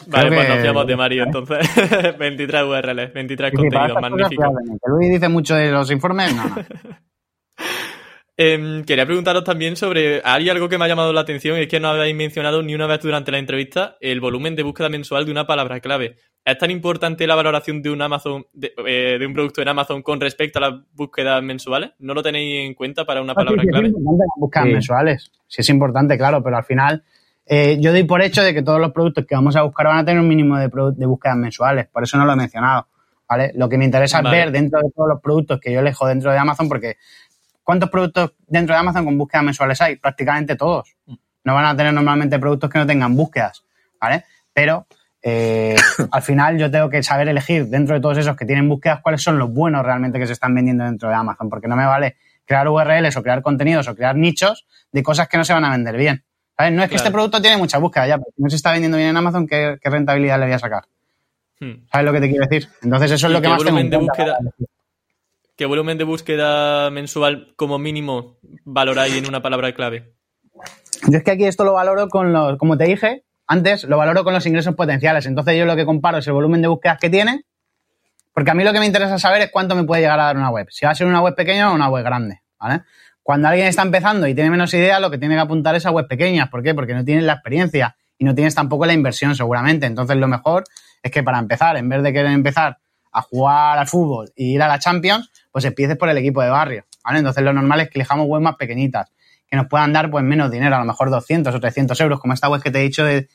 [0.06, 1.68] Vale, pues nos fiamos de Mario entonces.
[2.18, 4.46] 23 URLs, 23 contenidos magníficos.
[4.86, 6.56] Luis dice mucho de los informes, no, no.
[8.38, 10.20] Em, quería preguntaros también sobre.
[10.22, 12.74] Hay algo que me ha llamado la atención y es que no habéis mencionado ni
[12.74, 16.16] una vez durante la entrevista el volumen de búsqueda mensual de una palabra clave.
[16.44, 20.20] ¿Es tan importante la valoración de un Amazon, de, eh, un producto en Amazon con
[20.20, 21.92] respecto a las búsquedas mensuales?
[21.98, 23.88] ¿No lo tenéis en cuenta para una ah, palabra clave?
[23.88, 25.32] Es importante las búsquedas mensuales.
[25.46, 27.02] Sí, es importante, claro, pero al final
[27.46, 29.98] eh, yo doy por hecho de que todos los productos que vamos a buscar van
[29.98, 30.68] a tener un mínimo de,
[31.06, 32.86] búsquedas mensuales, por eso no lo he mencionado.
[33.28, 33.52] ¿vale?
[33.56, 36.30] Lo que me interesa es ver dentro de todos los productos que yo elijo dentro
[36.30, 36.96] de Amazon, porque
[37.66, 39.96] ¿cuántos productos dentro de Amazon con búsquedas mensuales hay?
[39.96, 40.96] Prácticamente todos.
[41.44, 43.64] No van a tener normalmente productos que no tengan búsquedas,
[44.00, 44.24] ¿vale?
[44.52, 44.86] Pero
[45.20, 45.74] eh,
[46.12, 49.20] al final yo tengo que saber elegir dentro de todos esos que tienen búsquedas cuáles
[49.20, 52.16] son los buenos realmente que se están vendiendo dentro de Amazon, porque no me vale
[52.44, 55.72] crear URLs o crear contenidos o crear nichos de cosas que no se van a
[55.72, 56.24] vender bien.
[56.72, 58.96] No es que este producto tiene mucha búsqueda ya, pero si no se está vendiendo
[58.96, 60.84] bien en Amazon, ¿qué, rentabilidad le voy a sacar?
[61.58, 61.86] Hmm.
[61.90, 62.68] ¿Sabes lo que te quiero decir?
[62.82, 64.38] Entonces eso es lo que más tengo de búsqueda,
[65.56, 70.12] ¿Qué volumen de búsqueda mensual como mínimo valoráis en una palabra clave?
[71.08, 74.22] Yo es que aquí esto lo valoro con los, como te dije antes, lo valoro
[74.22, 75.24] con los ingresos potenciales.
[75.24, 77.46] Entonces yo lo que comparo es el volumen de búsquedas que tiene,
[78.34, 80.36] porque a mí lo que me interesa saber es cuánto me puede llegar a dar
[80.36, 80.66] una web.
[80.68, 82.82] Si va a ser una web pequeña o una web grande, ¿vale?
[83.22, 85.90] Cuando alguien está empezando y tiene menos idea, lo que tiene que apuntar es a
[85.90, 86.50] webs pequeñas.
[86.50, 86.74] ¿Por qué?
[86.74, 89.86] Porque no tienes la experiencia y no tienes tampoco la inversión, seguramente.
[89.86, 90.64] Entonces, lo mejor
[91.02, 92.76] es que para empezar, en vez de querer empezar
[93.10, 96.50] a jugar al fútbol y ir a la Champions, pues empieces por el equipo de
[96.50, 96.84] barrio.
[97.02, 97.20] ¿vale?
[97.20, 99.10] Entonces, lo normal es que elijamos webs más pequeñitas,
[99.48, 102.34] que nos puedan dar pues menos dinero, a lo mejor 200 o 300 euros, como
[102.34, 103.26] esta web que te he dicho de,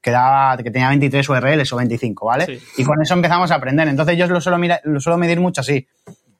[0.00, 2.60] que, daba, que tenía 23 URLs o 25, ¿vale?
[2.76, 3.88] Y con eso empezamos a aprender.
[3.88, 5.88] Entonces, yo lo suelo, lo suelo medir mucho así.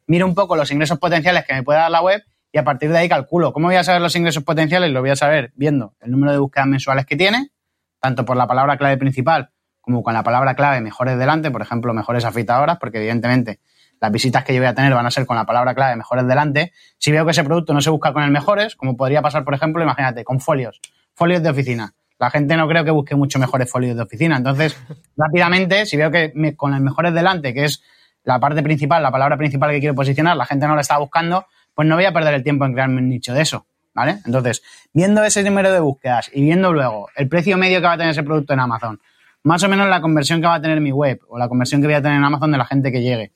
[0.07, 2.93] Miro un poco los ingresos potenciales que me puede dar la web y a partir
[2.93, 3.53] de ahí calculo.
[3.53, 4.93] ¿Cómo voy a saber los ingresos potenciales?
[4.93, 7.51] Lo voy a saber viendo el número de búsquedas mensuales que tiene,
[7.99, 9.51] tanto por la palabra clave principal
[9.81, 13.59] como con la palabra clave mejores delante, por ejemplo, mejores afeitadoras, porque evidentemente
[14.01, 16.27] las visitas que yo voy a tener van a ser con la palabra clave mejores
[16.27, 16.73] delante.
[16.99, 19.55] Si veo que ese producto no se busca con el mejores, como podría pasar, por
[19.55, 20.81] ejemplo, imagínate, con folios,
[21.15, 21.95] folios de oficina.
[22.19, 24.37] La gente no creo que busque mucho mejores folios de oficina.
[24.37, 24.77] Entonces,
[25.17, 27.83] rápidamente, si veo que con el mejores delante, que es
[28.25, 31.47] la parte principal, la palabra principal que quiero posicionar, la gente no la está buscando,
[31.75, 34.19] pues no voy a perder el tiempo en crearme un nicho de eso, ¿vale?
[34.27, 37.97] Entonces, viendo ese número de búsquedas y viendo luego el precio medio que va a
[37.97, 39.01] tener ese producto en Amazon,
[39.45, 41.87] más o menos la conversión que va a tener mi web o la conversión que
[41.87, 43.33] voy a tener en Amazon de la gente que llegue,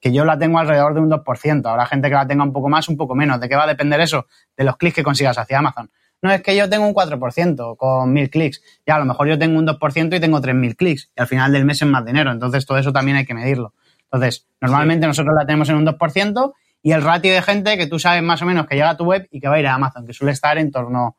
[0.00, 2.68] que yo la tengo alrededor de un 2%, habrá gente que la tenga un poco
[2.68, 3.38] más, un poco menos.
[3.40, 4.26] ¿De qué va a depender eso?
[4.56, 5.90] De los clics que consigas hacia Amazon.
[6.22, 8.62] no es que yo tengo un 4% con 1000 clics.
[8.86, 11.10] Ya, a lo mejor yo tengo un 2% y tengo 3000 clics.
[11.16, 12.32] Y al final del mes es más dinero.
[12.32, 13.74] Entonces, todo eso también hay que medirlo.
[14.04, 17.98] Entonces, normalmente nosotros la tenemos en un 2% y el ratio de gente que tú
[17.98, 19.74] sabes más o menos que llega a tu web y que va a ir a
[19.74, 21.16] Amazon, que suele estar en torno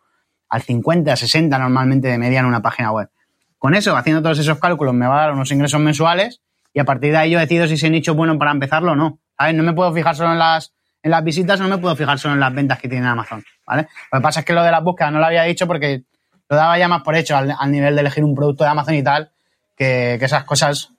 [0.49, 3.09] al 50, 60 normalmente de media en una página web.
[3.57, 6.41] Con eso, haciendo todos esos cálculos, me va a dar unos ingresos mensuales
[6.73, 8.95] y a partir de ahí yo decido si ese nicho es bueno para empezarlo o
[8.95, 9.19] no.
[9.37, 9.55] ¿Sabes?
[9.55, 12.35] No me puedo fijar solo en las, en las visitas, no me puedo fijar solo
[12.35, 13.43] en las ventas que tiene Amazon.
[13.65, 13.87] ¿vale?
[14.11, 16.03] Lo que pasa es que lo de las búsquedas no lo había dicho porque
[16.49, 19.03] lo daba ya más por hecho al, nivel de elegir un producto de Amazon y
[19.03, 19.31] tal,
[19.75, 20.93] que, que esas cosas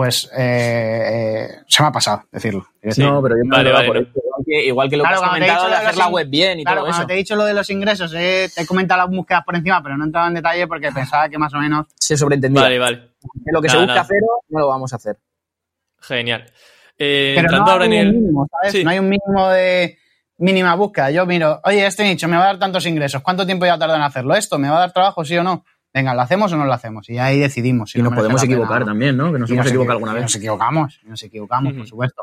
[0.00, 2.66] pues eh, eh, se me ha pasado decirlo.
[2.96, 3.96] No, pero yo vale, vale, por
[4.50, 7.06] Igual que, lo que has comentado de, hacer la web bien y todo eso.
[7.06, 9.82] te he dicho lo de los ingresos, eh, te he comentado las búsquedas por encima,
[9.82, 11.86] pero no he entrado en detalle porque pensaba que más o menos...
[11.98, 12.62] Se sobreentendía.
[12.62, 12.96] Vale, vale.
[13.44, 15.18] Que lo que se busca cero no lo vamos a hacer.
[16.00, 16.46] Genial.
[16.96, 18.84] pero no hay, un mínimo, ¿sabes?
[18.84, 19.98] no hay un mínimo de
[20.38, 21.10] mínima búsqueda.
[21.10, 23.96] Yo miro, oye, este nicho me va a dar tantos ingresos, ¿cuánto tiempo ya tarda
[23.96, 24.34] en hacerlo?
[24.34, 25.64] ¿Esto me va a dar trabajo, sí o no?
[25.92, 27.08] venga, ¿lo hacemos o no lo hacemos?
[27.08, 27.90] Y ahí decidimos.
[27.90, 29.32] Si y nos podemos equivocar también, ¿no?
[29.32, 30.22] Que nos hemos equivocado alguna vez.
[30.22, 32.22] Nos equivocamos, nos equivocamos, por supuesto.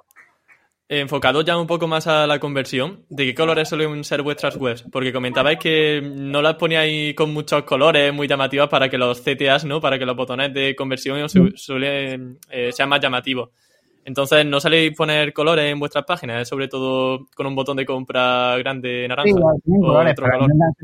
[0.90, 4.86] Enfocado ya un poco más a la conversión, ¿de qué colores suelen ser vuestras webs?
[4.90, 9.66] Porque comentabais que no las poníais con muchos colores muy llamativas para que los CTAs,
[9.66, 9.82] ¿no?
[9.82, 13.50] Para que los botones de conversión suelen, eh, sean más llamativos.
[14.06, 16.48] Entonces, ¿no saléis poner colores en vuestras páginas?
[16.48, 19.30] Sobre todo con un botón de compra grande naranja.
[19.30, 20.16] Sí, colores,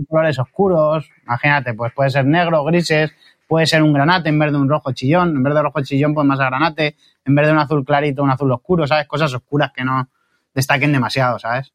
[0.10, 1.10] colores oscuros.
[1.24, 3.14] Imagínate, pues puede ser negro, grises,
[3.48, 5.30] puede ser un granate en vez de un rojo chillón.
[5.30, 6.96] En vez de rojo chillón, pues más a granate.
[7.26, 9.08] En vez de un azul clarito, un azul oscuro, ¿sabes?
[9.08, 10.10] Cosas oscuras que no
[10.54, 11.74] destaquen demasiado, ¿sabes?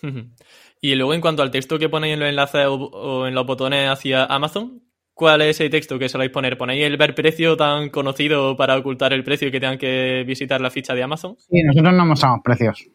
[0.80, 3.88] y luego, en cuanto al texto que ponéis en los enlaces o en los botones
[3.88, 4.82] hacia Amazon,
[5.14, 6.56] ¿Cuál es ese texto que soléis poner?
[6.56, 10.60] ¿Ponéis el ver precio tan conocido para ocultar el precio y que tengan que visitar
[10.60, 11.36] la ficha de Amazon?
[11.38, 12.88] Sí, nosotros no mostramos precios.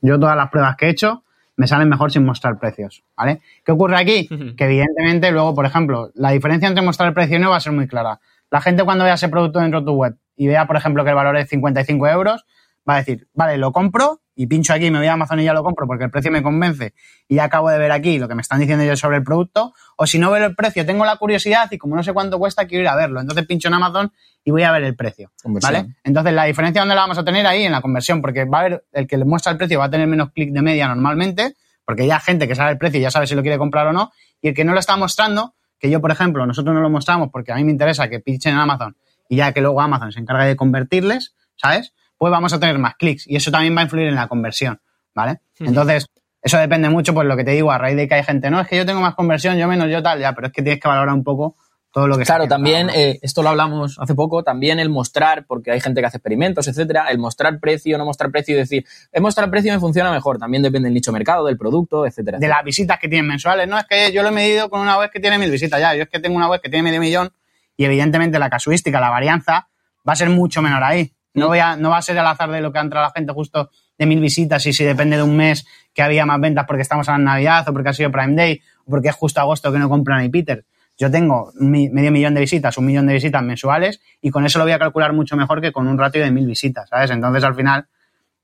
[0.00, 1.22] Yo todas las pruebas que he hecho
[1.60, 3.42] me salen mejor sin mostrar precios, ¿vale?
[3.66, 4.26] ¿Qué ocurre aquí?
[4.56, 7.74] que evidentemente luego, por ejemplo, la diferencia entre mostrar el precio no va a ser
[7.74, 8.18] muy clara.
[8.50, 11.10] La gente cuando vea ese producto dentro de tu web y vea, por ejemplo, que
[11.10, 12.46] el valor es 55 euros,
[12.88, 15.52] va a decir, vale, lo compro y pincho aquí, me voy a Amazon y ya
[15.52, 16.94] lo compro porque el precio me convence
[17.28, 19.74] y ya acabo de ver aquí lo que me están diciendo ellos sobre el producto,
[19.96, 22.66] o si no veo el precio, tengo la curiosidad y como no sé cuánto cuesta,
[22.66, 23.20] quiero ir a verlo.
[23.20, 24.10] Entonces pincho en Amazon
[24.42, 25.30] y voy a ver el precio.
[25.44, 25.94] ¿Vale?
[26.04, 28.60] Entonces la diferencia dónde la vamos a tener ahí en la conversión, porque va a
[28.62, 31.56] haber, el que le muestra el precio va a tener menos clic de media normalmente,
[31.84, 33.92] porque ya gente que sabe el precio y ya sabe si lo quiere comprar o
[33.92, 34.10] no,
[34.40, 37.28] y el que no lo está mostrando, que yo, por ejemplo, nosotros no lo mostramos
[37.30, 38.96] porque a mí me interesa que pinchen en Amazon
[39.28, 41.92] y ya que luego Amazon se encarga de convertirles, ¿sabes?
[42.20, 44.78] Pues vamos a tener más clics y eso también va a influir en la conversión.
[45.14, 45.40] ¿vale?
[45.58, 46.06] Entonces,
[46.42, 48.60] eso depende mucho, pues lo que te digo, a raíz de que hay gente, no,
[48.60, 50.80] es que yo tengo más conversión, yo menos, yo tal, ya, pero es que tienes
[50.80, 51.56] que valorar un poco
[51.92, 55.72] todo lo que Claro, también, eh, esto lo hablamos hace poco, también el mostrar, porque
[55.72, 59.22] hay gente que hace experimentos, etcétera, el mostrar precio, no mostrar precio y decir, el
[59.22, 62.38] mostrar precio me funciona mejor, también depende del nicho mercado, del producto, etcétera.
[62.38, 64.98] De las visitas que tienen mensuales, no, es que yo lo he medido con una
[64.98, 67.00] web que tiene mil visitas ya, yo es que tengo una web que tiene medio
[67.00, 67.30] millón
[67.76, 69.68] y evidentemente la casuística, la varianza,
[70.08, 71.12] va a ser mucho menor ahí.
[71.34, 73.32] No, voy a, no va a ser al azar de lo que entra la gente
[73.32, 76.82] justo de mil visitas y si depende de un mes que había más ventas porque
[76.82, 79.78] estamos en Navidad o porque ha sido Prime Day o porque es justo agosto que
[79.78, 80.64] no compran ni Peter.
[80.98, 84.64] Yo tengo medio millón de visitas, un millón de visitas mensuales y con eso lo
[84.64, 87.10] voy a calcular mucho mejor que con un ratio de mil visitas, ¿sabes?
[87.10, 87.86] Entonces al final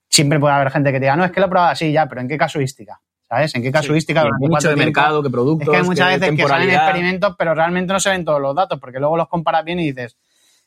[0.09, 2.07] siempre puede haber gente que te diga, no, es que lo he probado así ya,
[2.07, 3.01] pero ¿en qué casuística?
[3.29, 3.55] ¿Sabes?
[3.57, 4.23] ¿En qué casuística?
[4.23, 5.67] Sí, mucho de mercado, qué productos.
[5.67, 8.55] Es que hay muchas veces que salen experimentos, pero realmente no se ven todos los
[8.55, 10.17] datos, porque luego los comparas bien y dices,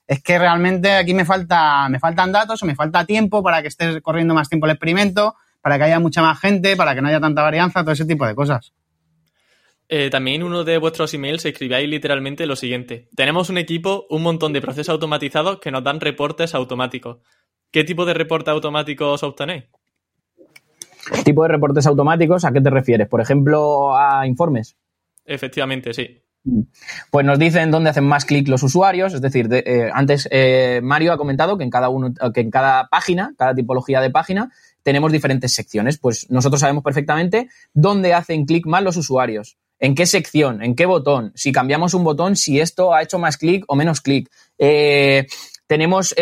[0.09, 3.67] es que realmente aquí me falta, me faltan datos o me falta tiempo para que
[3.67, 7.09] estés corriendo más tiempo el experimento, para que haya mucha más gente, para que no
[7.09, 8.73] haya tanta varianza, todo ese tipo de cosas.
[9.87, 13.07] Eh, también uno de vuestros emails escribíais literalmente lo siguiente.
[13.15, 17.19] Tenemos un equipo, un montón de procesos automatizados que nos dan reportes automáticos.
[17.69, 19.65] ¿Qué tipo de reportes automáticos obtenéis?
[21.23, 22.45] ¿Tipo de reportes automáticos?
[22.45, 23.07] ¿A qué te refieres?
[23.07, 24.75] Por ejemplo, a informes.
[25.23, 26.23] Efectivamente, sí.
[27.11, 31.11] Pues nos dicen dónde hacen más clic los usuarios, es decir, eh, antes eh, Mario
[31.13, 35.11] ha comentado que en cada uno, que en cada página, cada tipología de página, tenemos
[35.11, 35.97] diferentes secciones.
[35.97, 40.85] Pues nosotros sabemos perfectamente dónde hacen clic más los usuarios, en qué sección, en qué
[40.85, 44.29] botón, si cambiamos un botón, si esto ha hecho más clic o menos clic.
[44.57, 45.27] Eh,
[45.67, 46.15] tenemos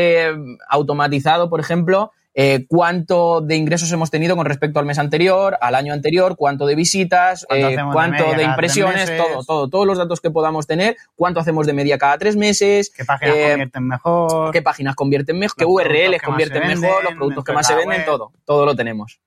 [0.68, 5.74] automatizado, por ejemplo, eh, cuánto de ingresos hemos tenido con respecto al mes anterior, al
[5.74, 7.48] año anterior, cuánto de visitas,
[7.92, 11.74] cuánto, de, eh, impresiones, todo, todo, todos los datos que podamos tener, cuánto hacemos de
[11.74, 16.22] media cada tres meses, qué páginas eh, convierten mejor, qué páginas convierten mejor, qué URLs
[16.22, 19.20] convierten mejor, los productos que más se venden, todo, todo lo tenemos.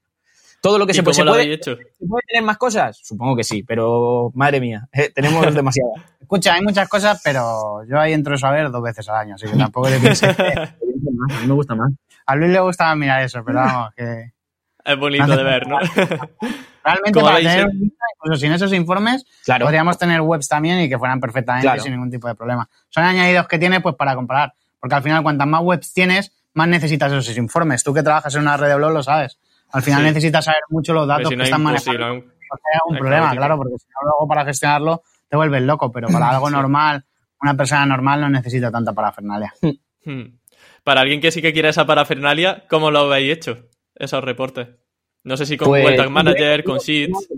[0.62, 1.61] Todo lo que se, puede, se puede.
[1.61, 3.00] ¿Se puede tener más cosas?
[3.02, 5.94] Supongo que sí, pero madre mía, tenemos demasiadas.
[6.20, 9.48] Escucha, hay muchas cosas, pero yo ahí entro a saber dos veces al año, así
[9.48, 9.98] que tampoco le
[11.07, 11.92] a mí me gusta más.
[12.26, 14.32] A Luis le gustaba mirar eso, pero vamos, que...
[14.84, 15.78] Es bonito de ver, ¿no?
[16.82, 19.24] Realmente para tener incluso sin esos informes,
[19.61, 22.68] podríamos tener webs también y que fueran perfectamente sin ningún tipo de problema.
[22.88, 26.68] Son añadidos que tiene pues para comparar, porque al final cuantas más webs tienes, más
[26.68, 27.84] necesitas esos informes.
[27.84, 29.38] Tú que trabajas en una red de blog lo sabes.
[29.72, 32.09] Al final necesitas saber mucho los datos que están manejando.
[32.09, 32.22] No
[32.88, 36.51] un problema, claro, porque si no luego para gestionarlo te vuelves loco, pero para algo
[36.51, 37.05] normal,
[37.40, 39.55] una persona normal no necesita tanta parafernalia.
[40.85, 43.68] Para alguien que sí que quiere esa parafernalia, ¿cómo lo habéis hecho?
[43.95, 44.68] Esos reportes.
[45.24, 47.28] No sé si con pues, Tag Manager, con Sheets.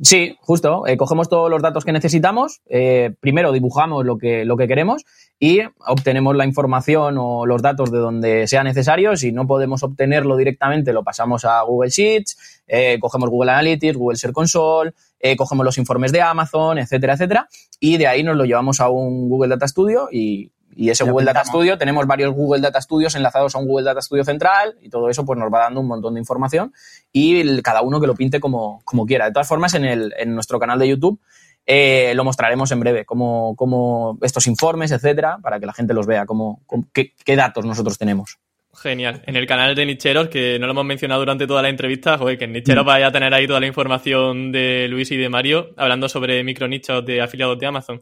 [0.00, 0.84] Sí, justo.
[0.88, 2.60] Eh, cogemos todos los datos que necesitamos.
[2.66, 5.04] Eh, primero dibujamos lo que, lo que queremos
[5.38, 9.16] y obtenemos la información o los datos de donde sea necesario.
[9.16, 14.16] Si no podemos obtenerlo directamente, lo pasamos a Google Sheets, eh, cogemos Google Analytics, Google
[14.16, 14.92] Search Console,
[15.36, 17.48] cogemos los informes de Amazon, etcétera, etcétera.
[17.78, 21.26] Y de ahí nos lo llevamos a un Google Data Studio y y ese Google
[21.26, 24.88] Data Studio, tenemos varios Google Data Studios enlazados a un Google Data Studio central y
[24.88, 26.72] todo eso pues nos va dando un montón de información
[27.12, 29.26] y cada uno que lo pinte como, como quiera.
[29.26, 31.20] De todas formas, en, el, en nuestro canal de YouTube
[31.64, 36.06] eh, lo mostraremos en breve, como, como, estos informes, etcétera, para que la gente los
[36.06, 36.62] vea, como,
[36.92, 38.38] qué, datos nosotros tenemos.
[38.74, 39.22] Genial.
[39.26, 42.38] En el canal de Nicheros, que no lo hemos mencionado durante toda la entrevista, joder,
[42.38, 42.86] que en Nicheros mm.
[42.86, 47.04] vaya a tener ahí toda la información de Luis y de Mario hablando sobre micronichos
[47.04, 48.00] de afiliados de Amazon.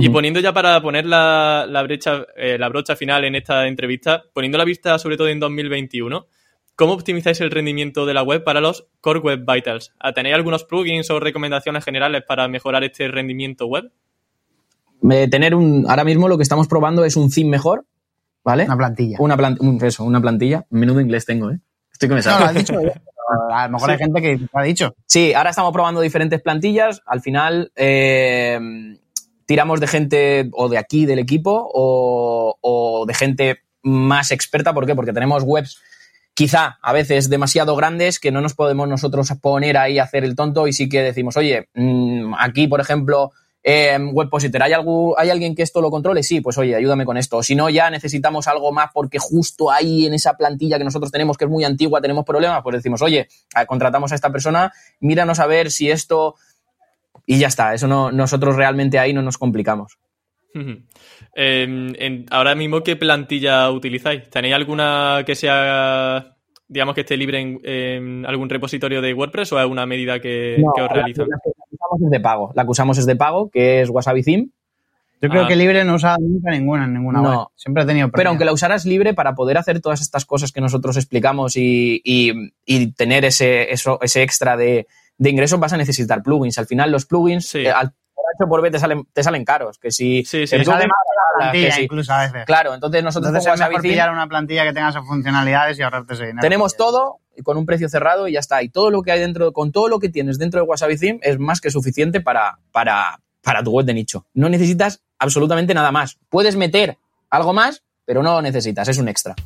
[0.00, 4.58] Y poniendo ya para poner la, brecha, eh, la brocha final en esta entrevista, poniendo
[4.58, 6.26] la vista sobre todo en 2021,
[6.76, 9.92] ¿cómo optimizáis el rendimiento de la web para los Core Web Vitals?
[10.14, 13.90] ¿Tenéis algunos plugins o recomendaciones generales para mejorar este rendimiento web?
[15.30, 17.84] tener un, ahora mismo lo que estamos probando es un theme mejor,
[18.44, 18.64] ¿vale?
[18.64, 19.16] Una plantilla.
[19.20, 19.36] Una,
[19.82, 20.64] eso, una plantilla.
[20.70, 21.58] Menudo inglés tengo, ¿eh?
[21.92, 22.08] Estoy.
[22.08, 22.74] No, lo has dicho,
[23.50, 24.94] a lo mejor hay gente que lo ha dicho.
[25.06, 27.02] Sí, ahora estamos probando diferentes plantillas.
[27.06, 28.58] Al final, eh,
[29.52, 34.72] tiramos de gente o de aquí del equipo o, de gente más experta.
[34.72, 34.94] ¿Por qué?
[34.94, 35.78] Porque tenemos webs
[36.32, 40.36] quizá a veces demasiado grandes que no nos podemos nosotros poner ahí a hacer el
[40.36, 43.32] tonto y sí que decimos, oye, mm, aquí por ejemplo,
[43.62, 46.22] eh, Webpositor, ¿hay, algo, ¿hay alguien que esto lo controle?
[46.22, 47.36] Sí, pues oye, ayúdame con esto.
[47.36, 51.12] O si no, ya necesitamos algo más porque justo ahí en esa plantilla que nosotros
[51.12, 53.28] tenemos, que es muy antigua, tenemos problemas, pues decimos, oye,
[53.66, 56.36] contratamos a esta persona, míranos a ver si esto
[57.26, 57.74] y ya está.
[57.74, 59.98] Eso no, nosotros realmente ahí no nos complicamos.
[61.34, 64.28] Em, ahora mismo, ¿qué plantilla utilizáis?
[64.28, 66.36] ¿Tenéis alguna que sea,
[66.68, 70.92] digamos, que esté libre en, algún repositorio de WordPress o es una medida que, os
[70.92, 71.28] realizan?
[71.28, 72.52] La, que usamos es de pago.
[72.54, 74.48] La que usamos es de pago, que es Wasabi Theme.
[75.22, 75.48] Yo creo ah.
[75.48, 77.52] que libre no usado nunca ninguna en ninguna no.
[77.54, 80.60] Siempre he tenido Pero aunque la usaras libre para poder hacer todas estas cosas que
[80.60, 82.02] nosotros explicamos y,
[82.96, 84.88] tener ese, eso, ese extra de,
[85.22, 86.58] de ingresos vas a necesitar plugins.
[86.58, 87.94] Al final los plugins eh, al
[88.48, 89.78] por B te salen, te salen caros.
[89.78, 92.44] Que si sí, sí, sale más la plantilla incluso a veces.
[92.44, 96.14] Claro, entonces nosotros entonces es mejor pillar una plantilla que tenga esas funcionalidades y ahorrarte
[96.14, 96.40] ese dinero.
[96.40, 98.64] Tenemos todo con un precio cerrado y ya está.
[98.64, 101.20] Y todo lo que hay dentro, con todo lo que tienes dentro de Wasabi Theme
[101.22, 104.26] es más que suficiente para, para, para tu web de nicho.
[104.34, 106.18] No necesitas absolutamente nada más.
[106.30, 106.98] Puedes meter
[107.30, 109.36] algo más, pero no lo necesitas, es un extra.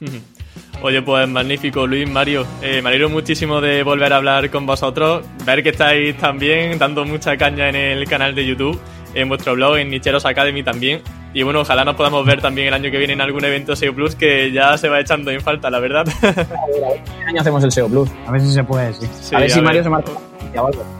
[0.82, 2.46] Oye, pues magnífico, Luis, Mario.
[2.62, 7.04] Eh, me alegro muchísimo de volver a hablar con vosotros, ver que estáis también dando
[7.04, 8.78] mucha caña en el canal de YouTube,
[9.14, 11.02] en vuestro blog, en Nicheros Academy también.
[11.32, 13.92] Y bueno, ojalá nos podamos ver también el año que viene en algún evento SEO
[13.94, 16.06] Plus que ya se va echando en falta, la verdad.
[16.22, 18.10] Este año hacemos el SEO Plus.
[18.26, 19.34] A ver si se puede, sí.
[19.34, 20.12] a ver si Mario se marca.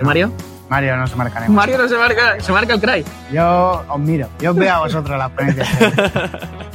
[0.03, 0.33] Mario?
[0.69, 1.53] Mario no se marca nada.
[1.53, 3.05] Mario no se marca, se marca el cry.
[3.33, 5.67] Yo os miro, yo os veo a vosotros la experiencia.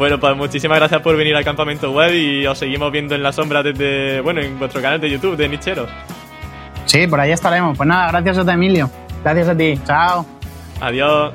[0.00, 3.34] Bueno, pues muchísimas gracias por venir al campamento web y os seguimos viendo en la
[3.34, 5.86] sombra desde, bueno, en vuestro canal de YouTube de Nichero.
[6.86, 7.76] Sí, por ahí estaremos.
[7.76, 8.88] Pues nada, gracias a ti, Emilio.
[9.22, 9.78] Gracias a ti.
[9.84, 10.24] Chao.
[10.80, 11.34] Adiós.